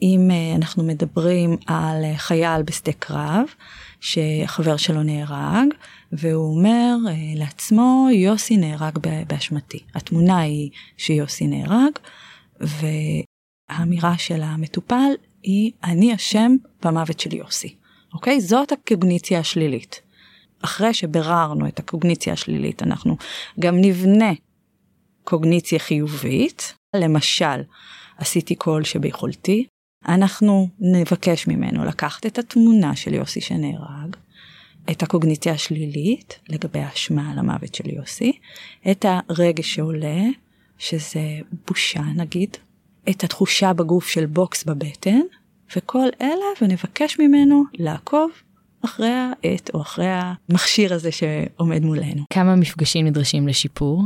אם 0.02 0.32
אה, 0.32 0.56
אנחנו 0.56 0.84
מדברים 0.84 1.58
על 1.67 2.04
אה, 2.04 2.17
חייל 2.17 2.62
בשדה 2.62 2.91
קרב, 2.93 3.46
שחבר 4.02 4.78
שלו 4.78 5.04
נהרג, 5.04 5.67
והוא 6.12 6.56
אומר 6.58 6.96
אה, 7.08 7.13
לעצמו, 7.36 8.08
יוסי 8.13 8.58
נהרג 8.58 8.98
באשמתי. 9.28 9.80
התמונה 9.96 10.38
היא 10.38 10.70
שיוסי 10.98 11.48
נהרג, 11.48 11.91
והאמירה 13.69 14.17
של 14.17 14.41
המטופל 14.41 15.12
היא, 15.43 15.71
אני 15.84 16.15
אשם 16.15 16.56
במוות 16.84 17.19
של 17.19 17.36
יוסי. 17.36 17.75
אוקיי? 18.13 18.41
זאת 18.41 18.71
הקוגניציה 18.71 19.39
השלילית. 19.39 20.01
אחרי 20.62 20.93
שביררנו 20.93 21.67
את 21.67 21.80
הקוגניציה 21.80 22.34
השלילית, 22.34 22.84
אנחנו 22.84 23.17
גם 23.60 23.75
נבנה 23.82 24.32
קוגניציה 25.23 25.80
חיובית, 25.80 26.73
למשל, 26.95 27.63
עשיתי 28.17 28.56
כל 28.58 28.84
שביכולתי, 28.84 29.67
אנחנו 30.08 30.67
נבקש 30.80 31.47
ממנו 31.47 31.86
לקחת 31.86 32.25
את 32.25 32.38
התמונה 32.38 32.95
של 32.95 33.13
יוסי 33.13 33.41
שנהרג, 33.41 34.15
את 34.91 35.03
הקוגניציה 35.03 35.53
השלילית 35.53 36.39
לגבי 36.49 36.80
האשמה 36.80 37.32
על 37.32 37.39
המוות 37.39 37.75
של 37.75 37.89
יוסי, 37.89 38.32
את 38.91 39.06
הרגש 39.10 39.75
שעולה, 39.75 40.21
שזה 40.77 41.39
בושה 41.67 42.01
נגיד, 42.01 42.58
את 43.10 43.24
התחושה 43.24 43.74
בגוף 43.74 44.08
של 44.08 44.26
בוקס 44.26 44.63
בבטן, 44.63 45.20
וכל 45.76 46.08
אלה 46.22 46.46
ונבקש 46.62 47.20
ממנו 47.20 47.63
לעקוב 47.74 48.32
אחרי 48.86 49.10
העט 49.10 49.70
או 49.74 49.82
אחרי 49.82 50.10
המכשיר 50.10 50.93
הזה 50.93 51.10
שעומד 51.12 51.84
מולנו. 51.84 52.24
כמה 52.34 52.56
מפגשים 52.56 53.06
נדרשים 53.06 53.48
לשיפור? 53.48 54.04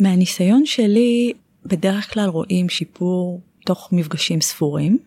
מהניסיון 0.00 0.66
שלי, 0.66 1.32
בדרך 1.66 2.14
כלל 2.14 2.28
רואים 2.28 2.68
שיפור 2.68 3.40
תוך 3.66 3.88
מפגשים 3.92 4.40
ספורים. 4.40 4.98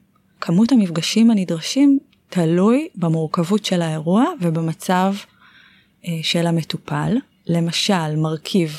כמות 0.42 0.72
המפגשים 0.72 1.32
הנדרשים 1.32 2.00
תלוי 2.30 2.88
במורכבות 2.96 3.66
של 3.66 3.82
האירוע 3.82 4.26
ובמצב 4.42 5.14
אה, 6.08 6.12
של 6.22 6.48
המטופל. 6.48 7.18
למשל, 7.48 8.16
מרכיב 8.16 8.78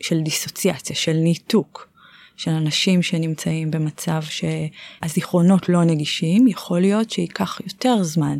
של 0.00 0.20
דיסוציאציה, 0.20 0.96
של 0.96 1.12
ניתוק, 1.12 1.91
של 2.36 2.50
אנשים 2.50 3.02
שנמצאים 3.02 3.70
במצב 3.70 4.22
שהזיכרונות 4.22 5.68
לא 5.68 5.84
נגישים, 5.84 6.48
יכול 6.48 6.80
להיות 6.80 7.10
שייקח 7.10 7.60
יותר 7.64 8.02
זמן, 8.02 8.38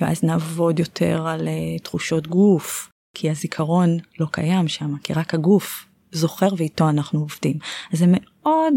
ואז 0.00 0.22
נעבוד 0.22 0.78
יותר 0.78 1.28
על 1.28 1.48
uh, 1.48 1.82
תחושות 1.82 2.26
גוף, 2.26 2.90
כי 3.14 3.30
הזיכרון 3.30 3.98
לא 4.20 4.26
קיים 4.30 4.68
שם, 4.68 4.96
כי 5.02 5.12
רק 5.12 5.34
הגוף 5.34 5.86
זוכר 6.12 6.48
ואיתו 6.56 6.88
אנחנו 6.88 7.20
עובדים. 7.20 7.58
אז 7.92 7.98
זה 7.98 8.06
מאוד 8.08 8.74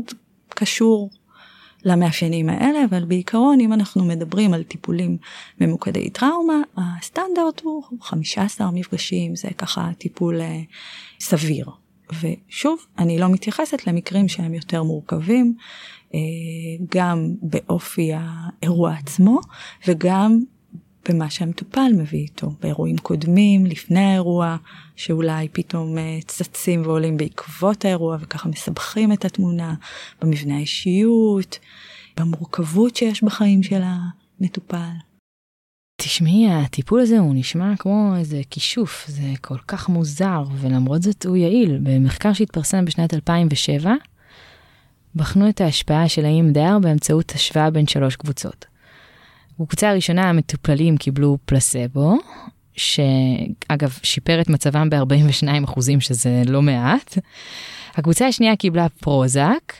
קשור 0.49 1.09
למאפיינים 1.83 2.49
האלה, 2.49 2.79
אבל 2.89 3.05
בעיקרון 3.05 3.59
אם 3.59 3.73
אנחנו 3.73 4.05
מדברים 4.05 4.53
על 4.53 4.63
טיפולים 4.63 5.17
ממוקדי 5.61 6.09
טראומה, 6.09 6.61
הסטנדרט 6.77 7.61
הוא 7.63 7.83
15 8.01 8.71
מפגשים, 8.71 9.35
זה 9.35 9.49
ככה 9.57 9.89
טיפול 9.97 10.41
uh, 10.41 10.43
סביר. 11.19 11.65
ושוב, 12.19 12.85
אני 12.97 13.19
לא 13.19 13.29
מתייחסת 13.29 13.87
למקרים 13.87 14.27
שהם 14.27 14.53
יותר 14.53 14.83
מורכבים, 14.83 15.55
uh, 16.09 16.13
גם 16.95 17.33
באופי 17.41 18.11
האירוע 18.15 18.93
עצמו 18.93 19.39
וגם 19.87 20.39
במה 21.09 21.29
שהמטופל 21.29 21.91
מביא 21.97 22.19
איתו, 22.19 22.49
באירועים 22.61 22.97
קודמים, 22.97 23.65
לפני 23.65 23.99
האירוע, 23.99 24.57
שאולי 24.95 25.47
פתאום 25.51 25.97
uh, 25.97 26.25
צצים 26.27 26.81
ועולים 26.81 27.17
בעקבות 27.17 27.85
האירוע 27.85 28.17
וככה 28.21 28.49
מסבכים 28.49 29.11
את 29.11 29.25
התמונה, 29.25 29.73
במבנה 30.21 30.55
האישיות, 30.55 31.59
במורכבות 32.17 32.95
שיש 32.95 33.23
בחיים 33.23 33.63
של 33.63 33.81
המטופל. 33.83 35.10
תשמעי, 36.03 36.47
הטיפול 36.51 37.01
הזה 37.01 37.19
הוא 37.19 37.35
נשמע 37.35 37.73
כמו 37.79 38.13
איזה 38.17 38.41
כישוף, 38.49 39.05
זה 39.07 39.27
כל 39.41 39.57
כך 39.67 39.89
מוזר, 39.89 40.43
ולמרות 40.55 41.01
זאת 41.01 41.25
הוא 41.25 41.37
יעיל. 41.37 41.79
במחקר 41.83 42.33
שהתפרסם 42.33 42.85
בשנת 42.85 43.13
2007, 43.13 43.93
בחנו 45.15 45.49
את 45.49 45.61
ההשפעה 45.61 46.09
של 46.09 46.25
ה-EMDR 46.25 46.79
באמצעות 46.79 47.31
השוואה 47.35 47.69
בין 47.69 47.87
שלוש 47.87 48.15
קבוצות. 48.15 48.65
בקבוצה 49.59 49.89
הראשונה 49.89 50.29
המטופלים 50.29 50.97
קיבלו 50.97 51.37
פלסבו, 51.45 52.17
שאגב 52.75 53.97
שיפר 54.03 54.41
את 54.41 54.49
מצבם 54.49 54.89
ב-42 54.89 55.63
אחוזים 55.63 56.01
שזה 56.01 56.41
לא 56.47 56.61
מעט. 56.61 57.17
הקבוצה 57.95 58.27
השנייה 58.27 58.55
קיבלה 58.55 58.89
פרוזק, 58.89 59.73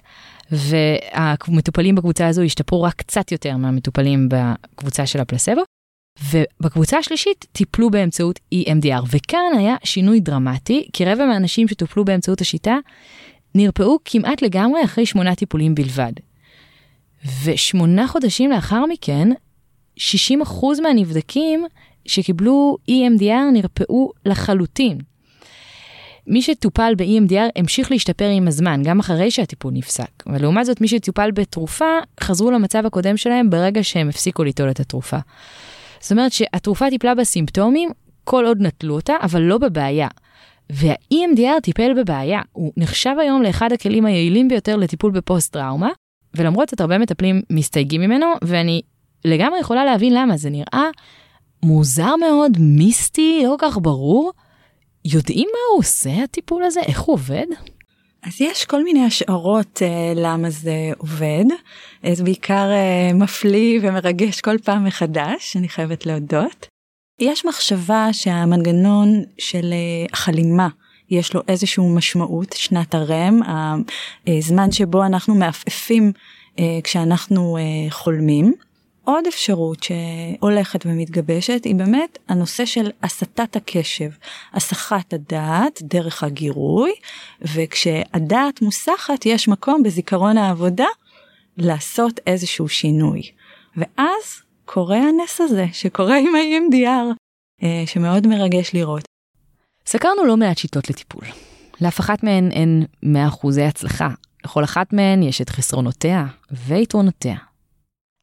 והמטופלים 0.51 1.95
בקבוצה 1.95 2.27
הזו 2.27 2.41
השתפרו 2.41 2.81
רק 2.81 2.93
קצת 2.95 3.31
יותר 3.31 3.57
מהמטופלים 3.57 4.29
בקבוצה 4.29 5.05
של 5.05 5.19
הפלסבו. 5.19 5.61
ובקבוצה 6.19 6.97
השלישית 6.97 7.45
טיפלו 7.51 7.89
באמצעות 7.89 8.39
EMDR, 8.55 9.03
וכאן 9.11 9.57
היה 9.57 9.75
שינוי 9.83 10.19
דרמטי, 10.19 10.87
כי 10.93 11.05
רבע 11.05 11.25
מהאנשים 11.25 11.67
שטופלו 11.67 12.05
באמצעות 12.05 12.41
השיטה 12.41 12.77
נרפאו 13.55 13.97
כמעט 14.05 14.41
לגמרי 14.41 14.83
אחרי 14.83 15.05
שמונה 15.05 15.35
טיפולים 15.35 15.75
בלבד. 15.75 16.13
ושמונה 17.43 18.07
חודשים 18.07 18.51
לאחר 18.51 18.85
מכן, 18.85 19.27
60% 19.97 20.01
מהנבדקים 20.81 21.65
שקיבלו 22.05 22.77
EMDR 22.89 23.51
נרפאו 23.53 24.11
לחלוטין. 24.25 24.97
מי 26.27 26.41
שטופל 26.41 26.93
ב-EMDR 26.97 27.49
המשיך 27.55 27.91
להשתפר 27.91 28.27
עם 28.29 28.47
הזמן, 28.47 28.81
גם 28.83 28.99
אחרי 28.99 29.31
שהטיפול 29.31 29.73
נפסק. 29.73 30.23
ולעומת 30.25 30.65
זאת, 30.65 30.81
מי 30.81 30.87
שטופל 30.87 31.31
בתרופה, 31.31 31.85
חזרו 32.19 32.51
למצב 32.51 32.85
הקודם 32.85 33.17
שלהם 33.17 33.49
ברגע 33.49 33.83
שהם 33.83 34.09
הפסיקו 34.09 34.43
ליטול 34.43 34.71
את 34.71 34.79
התרופה. 34.79 35.17
זאת 36.01 36.11
אומרת 36.11 36.31
שהתרופה 36.31 36.89
טיפלה 36.89 37.15
בסימפטומים 37.15 37.89
כל 38.23 38.45
עוד 38.45 38.61
נטלו 38.61 38.95
אותה, 38.95 39.13
אבל 39.21 39.41
לא 39.41 39.57
בבעיה. 39.57 40.07
וה-EMDR 40.69 41.61
טיפל 41.63 41.93
בבעיה, 41.93 42.41
הוא 42.51 42.71
נחשב 42.77 43.15
היום 43.19 43.41
לאחד 43.41 43.71
הכלים 43.71 44.05
היעילים 44.05 44.47
ביותר 44.47 44.75
לטיפול 44.75 45.11
בפוסט-טראומה, 45.11 45.89
ולמרות 46.33 46.69
זאת 46.69 46.81
הרבה 46.81 46.97
מטפלים 46.97 47.41
מסתייגים 47.49 48.01
ממנו, 48.01 48.25
ואני 48.41 48.81
לגמרי 49.25 49.59
יכולה 49.59 49.85
להבין 49.85 50.13
למה, 50.13 50.37
זה 50.37 50.49
נראה 50.49 50.89
מוזר 51.63 52.15
מאוד, 52.15 52.51
מיסטי, 52.59 53.41
לא 53.43 53.55
כל 53.59 53.69
כך 53.69 53.77
ברור. 53.81 54.31
יודעים 55.05 55.47
מה 55.51 55.59
הוא 55.73 55.79
עושה, 55.79 56.23
הטיפול 56.23 56.63
הזה? 56.63 56.81
איך 56.81 56.99
הוא 56.99 57.13
עובד? 57.13 57.45
אז 58.23 58.41
יש 58.41 58.65
כל 58.65 58.83
מיני 58.83 59.05
השערות 59.05 59.81
uh, 59.81 60.19
למה 60.19 60.49
זה 60.49 60.91
עובד. 60.97 61.45
זה 62.13 62.23
בעיקר 62.23 62.69
uh, 62.71 63.13
מפליא 63.13 63.79
ומרגש 63.83 64.41
כל 64.41 64.57
פעם 64.57 64.85
מחדש, 64.85 65.57
אני 65.57 65.69
חייבת 65.69 66.05
להודות. 66.05 66.67
יש 67.19 67.45
מחשבה 67.45 68.07
שהמנגנון 68.11 69.23
של 69.37 69.73
uh, 69.73 70.13
החלימה 70.13 70.67
יש 71.09 71.33
לו 71.33 71.41
איזושהי 71.47 71.83
משמעות, 71.95 72.53
שנת 72.53 72.95
הרם, 72.95 73.39
הזמן 74.27 74.71
שבו 74.71 75.05
אנחנו 75.05 75.35
מעפעפים 75.35 76.11
uh, 76.55 76.59
כשאנחנו 76.83 77.57
uh, 77.57 77.93
חולמים. 77.93 78.53
עוד 79.03 79.27
אפשרות 79.27 79.83
שהולכת 79.83 80.85
ומתגבשת 80.85 81.63
היא 81.63 81.75
באמת 81.75 82.17
הנושא 82.29 82.65
של 82.65 82.91
הסטת 83.03 83.55
הקשב, 83.55 84.09
הסחת 84.53 85.13
הדעת 85.13 85.81
דרך 85.81 86.23
הגירוי, 86.23 86.91
וכשהדעת 87.41 88.61
מוסחת 88.61 89.25
יש 89.25 89.47
מקום 89.47 89.83
בזיכרון 89.83 90.37
העבודה 90.37 90.85
לעשות 91.57 92.19
איזשהו 92.27 92.69
שינוי. 92.69 93.21
ואז 93.77 94.41
קורה 94.65 94.97
הנס 94.97 95.41
הזה 95.41 95.65
שקורה 95.73 96.17
עם 96.17 96.35
ה-EMDR, 96.35 97.15
אה, 97.63 97.83
שמאוד 97.85 98.27
מרגש 98.27 98.73
לראות. 98.73 99.03
סקרנו 99.85 100.25
לא 100.25 100.37
מעט 100.37 100.57
שיטות 100.57 100.89
לטיפול. 100.89 101.23
לאף 101.81 101.99
אחת 101.99 102.23
מהן 102.23 102.51
אין 102.51 102.85
100% 103.03 103.61
הצלחה. 103.61 104.09
לכל 104.45 104.63
אחת 104.63 104.93
מהן 104.93 105.23
יש 105.23 105.41
את 105.41 105.49
חסרונותיה 105.49 106.25
ויתרונותיה. 106.51 107.35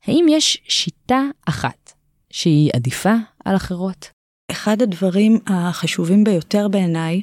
האם 0.09 0.27
יש 0.31 0.59
שיטה 0.69 1.23
אחת 1.47 1.93
שהיא 2.31 2.71
עדיפה 2.75 3.15
על 3.45 3.57
אחרות? 3.57 4.11
אחד 4.51 4.83
הדברים 4.83 5.39
החשובים 5.47 6.25
ביותר 6.25 6.69
בעיניי 6.69 7.23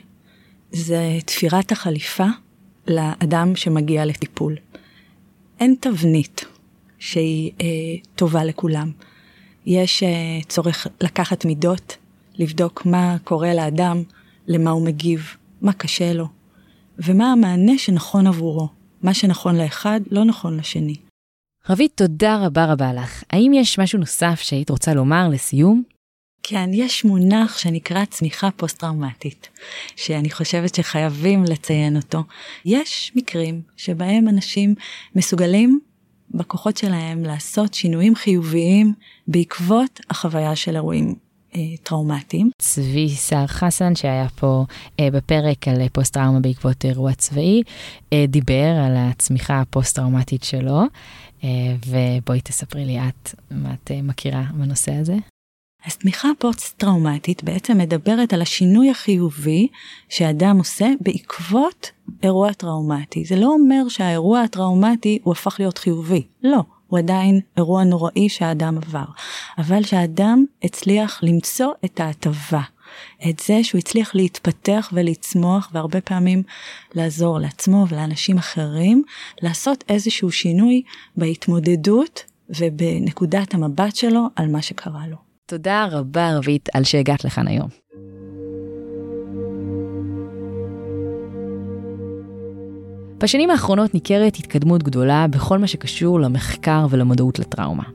זה 0.72 1.18
תפירת 1.26 1.72
החליפה 1.72 2.26
לאדם 2.88 3.56
שמגיע 3.56 4.06
לטיפול. 4.06 4.56
אין 5.60 5.76
תבנית 5.80 6.46
שהיא 7.00 7.52
אה, 7.62 7.66
טובה 8.16 8.44
לכולם. 8.44 8.92
יש 9.66 10.04
אה, 10.04 10.40
צורך 10.48 10.88
לקחת 11.02 11.46
מידות, 11.46 11.98
לבדוק 12.36 12.86
מה 12.86 13.18
קורה 13.24 13.54
לאדם, 13.54 14.04
למה 14.48 14.72
הוא 14.72 14.86
מגיב, 14.86 15.36
מה 15.62 15.74
קשה 15.74 16.14
לו, 16.14 16.28
ומה 17.00 17.32
המענה 17.32 17.78
שנכון 17.78 18.28
עבורו. 18.28 18.68
מה 19.02 19.14
שנכון 19.14 19.56
לאחד 19.56 20.00
לא 20.12 20.24
נכון 20.24 20.58
לשני. 20.58 20.96
רבית, 21.70 21.92
תודה 21.96 22.46
רבה 22.46 22.66
רבה 22.66 22.94
לך. 22.94 23.24
האם 23.30 23.52
יש 23.56 23.80
משהו 23.80 24.00
נוסף 24.00 24.40
שהיית 24.42 24.70
רוצה 24.70 24.94
לומר 24.94 25.28
לסיום? 25.32 25.84
כן, 26.44 26.70
יש 26.74 27.06
מונח 27.06 27.58
שנקרא 27.58 28.06
צמיחה 28.06 28.50
פוסט-טראומטית, 28.52 29.50
שאני 29.96 30.30
חושבת 30.30 30.76
שחייבים 30.76 31.44
לציין 31.44 31.96
אותו. 31.96 32.24
יש 32.66 33.12
מקרים 33.16 33.62
שבהם 33.78 34.28
אנשים 34.28 34.76
מסוגלים 35.16 35.80
בכוחות 36.32 36.78
שלהם 36.78 37.24
לעשות 37.24 37.74
שינויים 37.74 38.16
חיוביים 38.16 38.94
בעקבות 39.28 40.00
החוויה 40.10 40.56
של 40.56 40.76
אירועים 40.76 41.16
אה, 41.56 41.62
טראומטיים. 41.84 42.50
צבי 42.58 43.10
סער 43.10 43.48
חסן 43.48 43.96
שהיה 43.96 44.28
פה 44.30 44.66
אה, 45.00 45.12
בפרק 45.12 45.68
על 45.68 45.88
פוסט 45.90 46.14
טראומה 46.14 46.40
בעקבות 46.40 46.86
אירוע 46.86 47.14
צבאי, 47.14 47.64
אה, 48.14 48.26
דיבר 48.28 48.76
על 48.86 48.94
הצמיחה 48.98 49.62
הפוסט 49.62 49.96
טראומטית 49.96 50.44
שלו. 50.44 50.82
אה, 51.46 51.76
ובואי 51.88 52.42
תספרי 52.42 52.86
לי 52.86 53.00
את 53.00 53.36
מה 53.52 53.74
את 53.74 53.92
אה, 53.92 54.02
מכירה 54.02 54.44
בנושא 54.54 54.94
הזה. 54.94 55.16
אז 55.86 55.96
תמיכה 55.96 56.28
פוסט-טראומטית 56.40 57.44
בעצם 57.44 57.78
מדברת 57.78 58.34
על 58.34 58.42
השינוי 58.42 58.90
החיובי 58.90 59.68
שאדם 60.10 60.58
עושה 60.58 60.88
בעקבות 61.02 61.92
אירוע 62.24 62.54
טראומטי. 62.54 63.26
זה 63.26 63.36
לא 63.36 63.48
אומר 63.48 63.90
שהאירוע 63.90 64.42
הטראומטי 64.42 65.20
הוא 65.24 65.32
הפך 65.32 65.56
להיות 65.60 65.78
חיובי, 65.78 66.28
לא, 66.44 66.64
הוא 66.88 67.00
עדיין 67.00 67.40
אירוע 67.58 67.84
נוראי 67.84 68.30
שהאדם 68.30 68.78
עבר, 68.78 69.06
אבל 69.58 69.84
שהאדם 69.84 70.46
הצליח 70.64 71.20
למצוא 71.24 71.72
את 71.86 72.00
ההטבה 72.00 72.62
את 73.30 73.40
זה 73.40 73.64
שהוא 73.64 73.80
הצליח 73.80 74.16
להתפתח 74.16 74.90
ולצמוח 74.94 75.70
והרבה 75.74 76.02
פעמים 76.02 76.44
לעזור 76.96 77.40
לעצמו 77.40 77.86
ולאנשים 77.90 78.38
אחרים 78.38 79.04
לעשות 79.42 79.84
איזשהו 79.90 80.32
שינוי 80.32 80.82
בהתמודדות 81.18 82.24
ובנקודת 82.50 83.54
המבט 83.54 83.96
שלו 83.96 84.28
על 84.36 84.48
מה 84.48 84.62
שקרה 84.62 85.08
לו. 85.08 85.18
תודה 85.46 85.88
רבה 85.92 86.38
רבית 86.38 86.70
על 86.74 86.84
שהגעת 86.84 87.26
לכאן 87.26 87.48
היום. 87.48 87.70
בשנים 93.18 93.50
האחרונות 93.50 93.94
ניכרת 93.94 94.36
התקדמות 94.36 94.84
גדולה 94.84 95.26
בכל 95.30 95.58
מה 95.58 95.68
שקשור 95.68 96.20
למחקר 96.20 96.86
ולמודעות 96.90 97.40
לטראומה. 97.40 97.95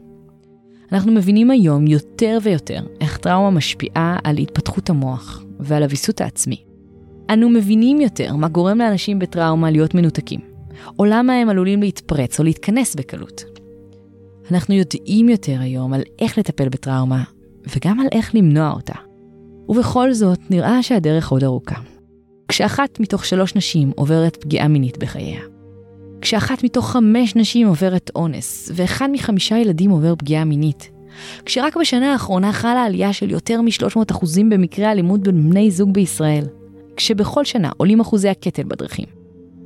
אנחנו 0.93 1.13
מבינים 1.13 1.51
היום 1.51 1.87
יותר 1.87 2.39
ויותר 2.43 2.81
איך 3.01 3.17
טראומה 3.17 3.51
משפיעה 3.51 4.19
על 4.25 4.39
התפתחות 4.39 4.91
המוח 4.91 5.45
ועל 5.61 5.83
הוויסות 5.83 6.21
העצמי. 6.21 6.65
אנו 7.31 7.51
מבינים 7.51 8.01
יותר 8.01 8.37
מה 8.37 8.49
גורם 8.49 8.79
לאנשים 8.79 9.19
בטראומה 9.19 9.71
להיות 9.71 9.95
מנותקים, 9.95 10.41
או 10.99 11.05
למה 11.05 11.33
הם 11.33 11.49
עלולים 11.49 11.83
להתפרץ 11.83 12.39
או 12.39 12.45
להתכנס 12.45 12.95
בקלות. 12.95 13.45
אנחנו 14.51 14.75
יודעים 14.75 15.29
יותר 15.29 15.57
היום 15.61 15.93
על 15.93 16.03
איך 16.19 16.39
לטפל 16.39 16.69
בטראומה, 16.69 17.23
וגם 17.77 18.01
על 18.01 18.07
איך 18.13 18.35
למנוע 18.35 18.73
אותה. 18.73 18.95
ובכל 19.69 20.13
זאת, 20.13 20.39
נראה 20.51 20.83
שהדרך 20.83 21.31
עוד 21.31 21.45
ארוכה. 21.45 21.77
כשאחת 22.49 23.01
מתוך 23.01 23.25
שלוש 23.25 23.55
נשים 23.57 23.93
עוברת 23.97 24.37
פגיעה 24.37 24.69
מינית 24.69 24.99
בחייה, 24.99 25.41
כשאחת 26.21 26.65
מתוך 26.65 26.91
חמש 26.91 27.37
נשים 27.37 27.67
עוברת 27.67 28.11
אונס, 28.15 28.71
ואחד 28.75 29.09
מחמישה 29.13 29.59
ילדים 29.59 29.91
עובר 29.91 30.15
פגיעה 30.17 30.45
מינית. 30.45 30.91
כשרק 31.45 31.77
בשנה 31.77 32.13
האחרונה 32.13 32.53
חלה 32.53 32.85
עלייה 32.85 33.13
של 33.13 33.31
יותר 33.31 33.61
מ-300% 33.61 34.25
במקרי 34.51 34.85
האלימות 34.85 35.21
בין 35.21 35.51
בני 35.51 35.71
זוג 35.71 35.93
בישראל. 35.93 36.45
כשבכל 36.97 37.45
שנה 37.45 37.71
עולים 37.77 38.01
אחוזי 38.01 38.29
הקטל 38.29 38.63
בדרכים. 38.63 39.07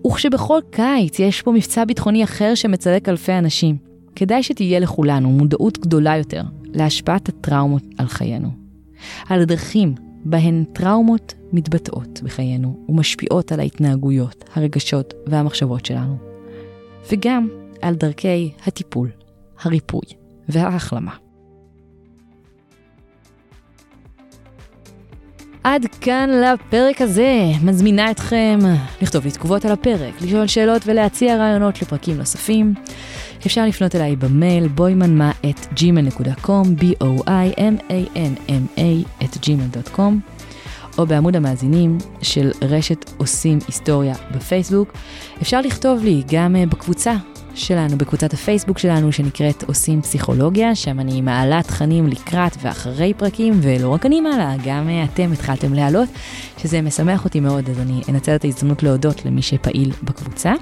וכשבכל 0.06 0.58
קיץ 0.70 1.18
יש 1.18 1.42
פה 1.42 1.52
מבצע 1.52 1.84
ביטחוני 1.84 2.24
אחר 2.24 2.54
שמצלק 2.54 3.08
אלפי 3.08 3.32
אנשים. 3.32 3.76
כדאי 4.16 4.42
שתהיה 4.42 4.80
לכולנו 4.80 5.30
מודעות 5.30 5.78
גדולה 5.78 6.16
יותר 6.16 6.42
להשפעת 6.74 7.28
הטראומות 7.28 7.82
על 7.98 8.06
חיינו. 8.06 8.48
על 9.28 9.40
הדרכים 9.42 9.94
בהן 10.24 10.64
טראומות 10.72 11.34
מתבטאות 11.52 12.20
בחיינו 12.22 12.84
ומשפיעות 12.88 13.52
על 13.52 13.60
ההתנהגויות, 13.60 14.44
הרגשות 14.54 15.14
והמחשבות 15.26 15.86
שלנו. 15.86 16.33
וגם 17.12 17.48
על 17.82 17.94
דרכי 17.94 18.52
הטיפול, 18.66 19.10
הריפוי 19.62 20.02
וההחלמה. 20.48 21.14
עד 25.64 25.86
כאן 26.00 26.30
לפרק 26.30 27.00
הזה. 27.00 27.50
מזמינה 27.62 28.10
אתכם 28.10 28.58
לכתוב 29.02 29.24
לי 29.24 29.30
תגובות 29.30 29.64
על 29.64 29.72
הפרק, 29.72 30.22
לשאול 30.22 30.46
שאלות 30.46 30.82
ולהציע 30.86 31.36
רעיונות 31.36 31.82
לפרקים 31.82 32.16
נוספים. 32.16 32.74
אפשר 33.46 33.66
לפנות 33.66 33.94
אליי 33.94 34.16
במייל 34.16 34.68
בוימנמה 34.68 35.32
את 35.50 35.66
או 40.98 41.06
בעמוד 41.06 41.36
המאזינים 41.36 41.98
של 42.22 42.50
רשת 42.62 43.10
עושים 43.16 43.58
היסטוריה 43.66 44.14
בפייסבוק. 44.34 44.92
אפשר 45.42 45.60
לכתוב 45.60 46.04
לי 46.04 46.22
גם 46.30 46.56
אה, 46.56 46.66
בקבוצה 46.66 47.14
שלנו, 47.54 47.98
בקבוצת 47.98 48.32
הפייסבוק 48.32 48.78
שלנו 48.78 49.12
שנקראת 49.12 49.62
עושים 49.62 50.02
פסיכולוגיה, 50.02 50.74
שם 50.74 51.00
אני 51.00 51.20
מעלה 51.20 51.62
תכנים 51.62 52.06
לקראת 52.06 52.56
ואחרי 52.62 53.14
פרקים, 53.14 53.58
ולא 53.62 53.88
רק 53.88 54.06
אני 54.06 54.20
מעלה, 54.20 54.54
גם 54.64 54.88
אה, 54.88 55.04
אתם 55.04 55.32
התחלתם 55.32 55.74
להעלות, 55.74 56.08
שזה 56.58 56.82
משמח 56.82 57.24
אותי 57.24 57.40
מאוד, 57.40 57.70
אז 57.70 57.80
אני 57.80 58.00
אנצל 58.08 58.34
את 58.34 58.44
ההזדמנות 58.44 58.82
להודות 58.82 59.24
למי 59.26 59.42
שפעיל 59.42 59.92
בקבוצה. 60.02 60.52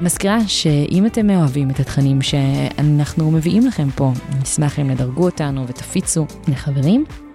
מזכירה 0.00 0.38
שאם 0.46 1.06
אתם 1.06 1.30
אוהבים 1.30 1.70
את 1.70 1.80
התכנים 1.80 2.22
שאנחנו 2.22 3.30
מביאים 3.30 3.66
לכם 3.66 3.88
פה, 3.94 4.12
נשמח 4.42 4.78
אם 4.78 4.90
לדרגו 4.90 5.24
אותנו 5.24 5.66
ותפיצו 5.68 6.26
לחברים. 6.48 7.25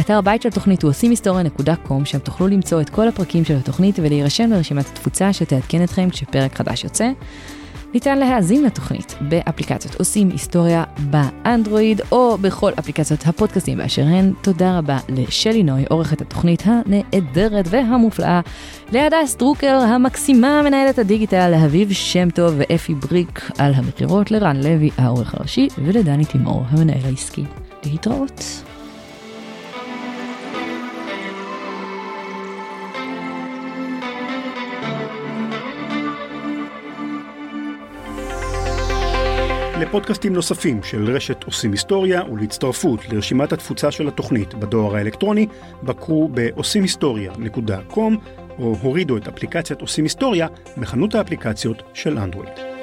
אתר 0.00 0.18
הבית 0.18 0.42
של 0.42 0.48
התוכנית 0.48 0.82
הוא 0.82 0.90
עושימהיסטוריה.com, 0.90 2.04
שם 2.04 2.18
תוכלו 2.18 2.46
למצוא 2.46 2.80
את 2.80 2.90
כל 2.90 3.08
הפרקים 3.08 3.44
של 3.44 3.56
התוכנית 3.56 3.98
ולהירשם 3.98 4.50
לרשימת 4.50 4.86
התפוצה 4.86 5.32
שתעדכן 5.32 5.84
אתכם 5.84 6.10
כשפרק 6.10 6.54
חדש 6.58 6.84
יוצא. 6.84 7.10
ניתן 7.94 8.18
להאזין 8.18 8.64
לתוכנית 8.64 9.14
באפליקציות 9.20 9.94
עושים 9.94 10.30
היסטוריה 10.30 10.84
באנדרואיד 11.10 12.00
או 12.12 12.38
בכל 12.38 12.72
אפליקציות 12.78 13.26
הפודקאסטים 13.26 13.78
באשר 13.78 14.02
הן. 14.02 14.32
תודה 14.42 14.78
רבה 14.78 14.98
לשלי 15.08 15.62
נוי, 15.62 15.84
עורכת 15.90 16.20
התוכנית 16.20 16.62
הנהדרת 16.64 17.64
והמופלאה, 17.70 18.40
להדס 18.92 19.36
דרוקר 19.36 19.76
המקסימה, 19.76 20.62
מנהלת 20.62 20.98
הדיגיטל, 20.98 21.50
לאביב 21.50 21.92
שם 21.92 22.30
טוב 22.30 22.54
ואפי 22.56 22.94
בריק 22.94 23.50
על 23.58 23.74
המכירות, 23.74 24.30
לרן 24.30 24.56
לוי 24.56 24.90
העורך 24.98 25.34
הראשי 25.34 25.68
ולדני 25.78 26.24
תימור 26.24 26.64
המנהל 26.68 27.04
העסקי. 27.04 27.44
להתראות. 27.84 28.64
לפודקאסטים 39.80 40.32
נוספים 40.32 40.82
של 40.82 41.10
רשת 41.10 41.44
עושים 41.44 41.72
היסטוריה 41.72 42.22
ולהצטרפות 42.32 43.00
לרשימת 43.08 43.52
התפוצה 43.52 43.90
של 43.90 44.08
התוכנית 44.08 44.54
בדואר 44.54 44.96
האלקטרוני, 44.96 45.46
בקרו 45.82 46.28
ב-עושימהיסטוריה.com 46.34 48.14
או 48.58 48.76
הורידו 48.82 49.16
את 49.16 49.28
אפליקציית 49.28 49.80
עושים 49.80 50.04
היסטוריה 50.04 50.46
בחנות 50.78 51.14
האפליקציות 51.14 51.82
של 51.94 52.18
אנדרואיד. 52.18 52.73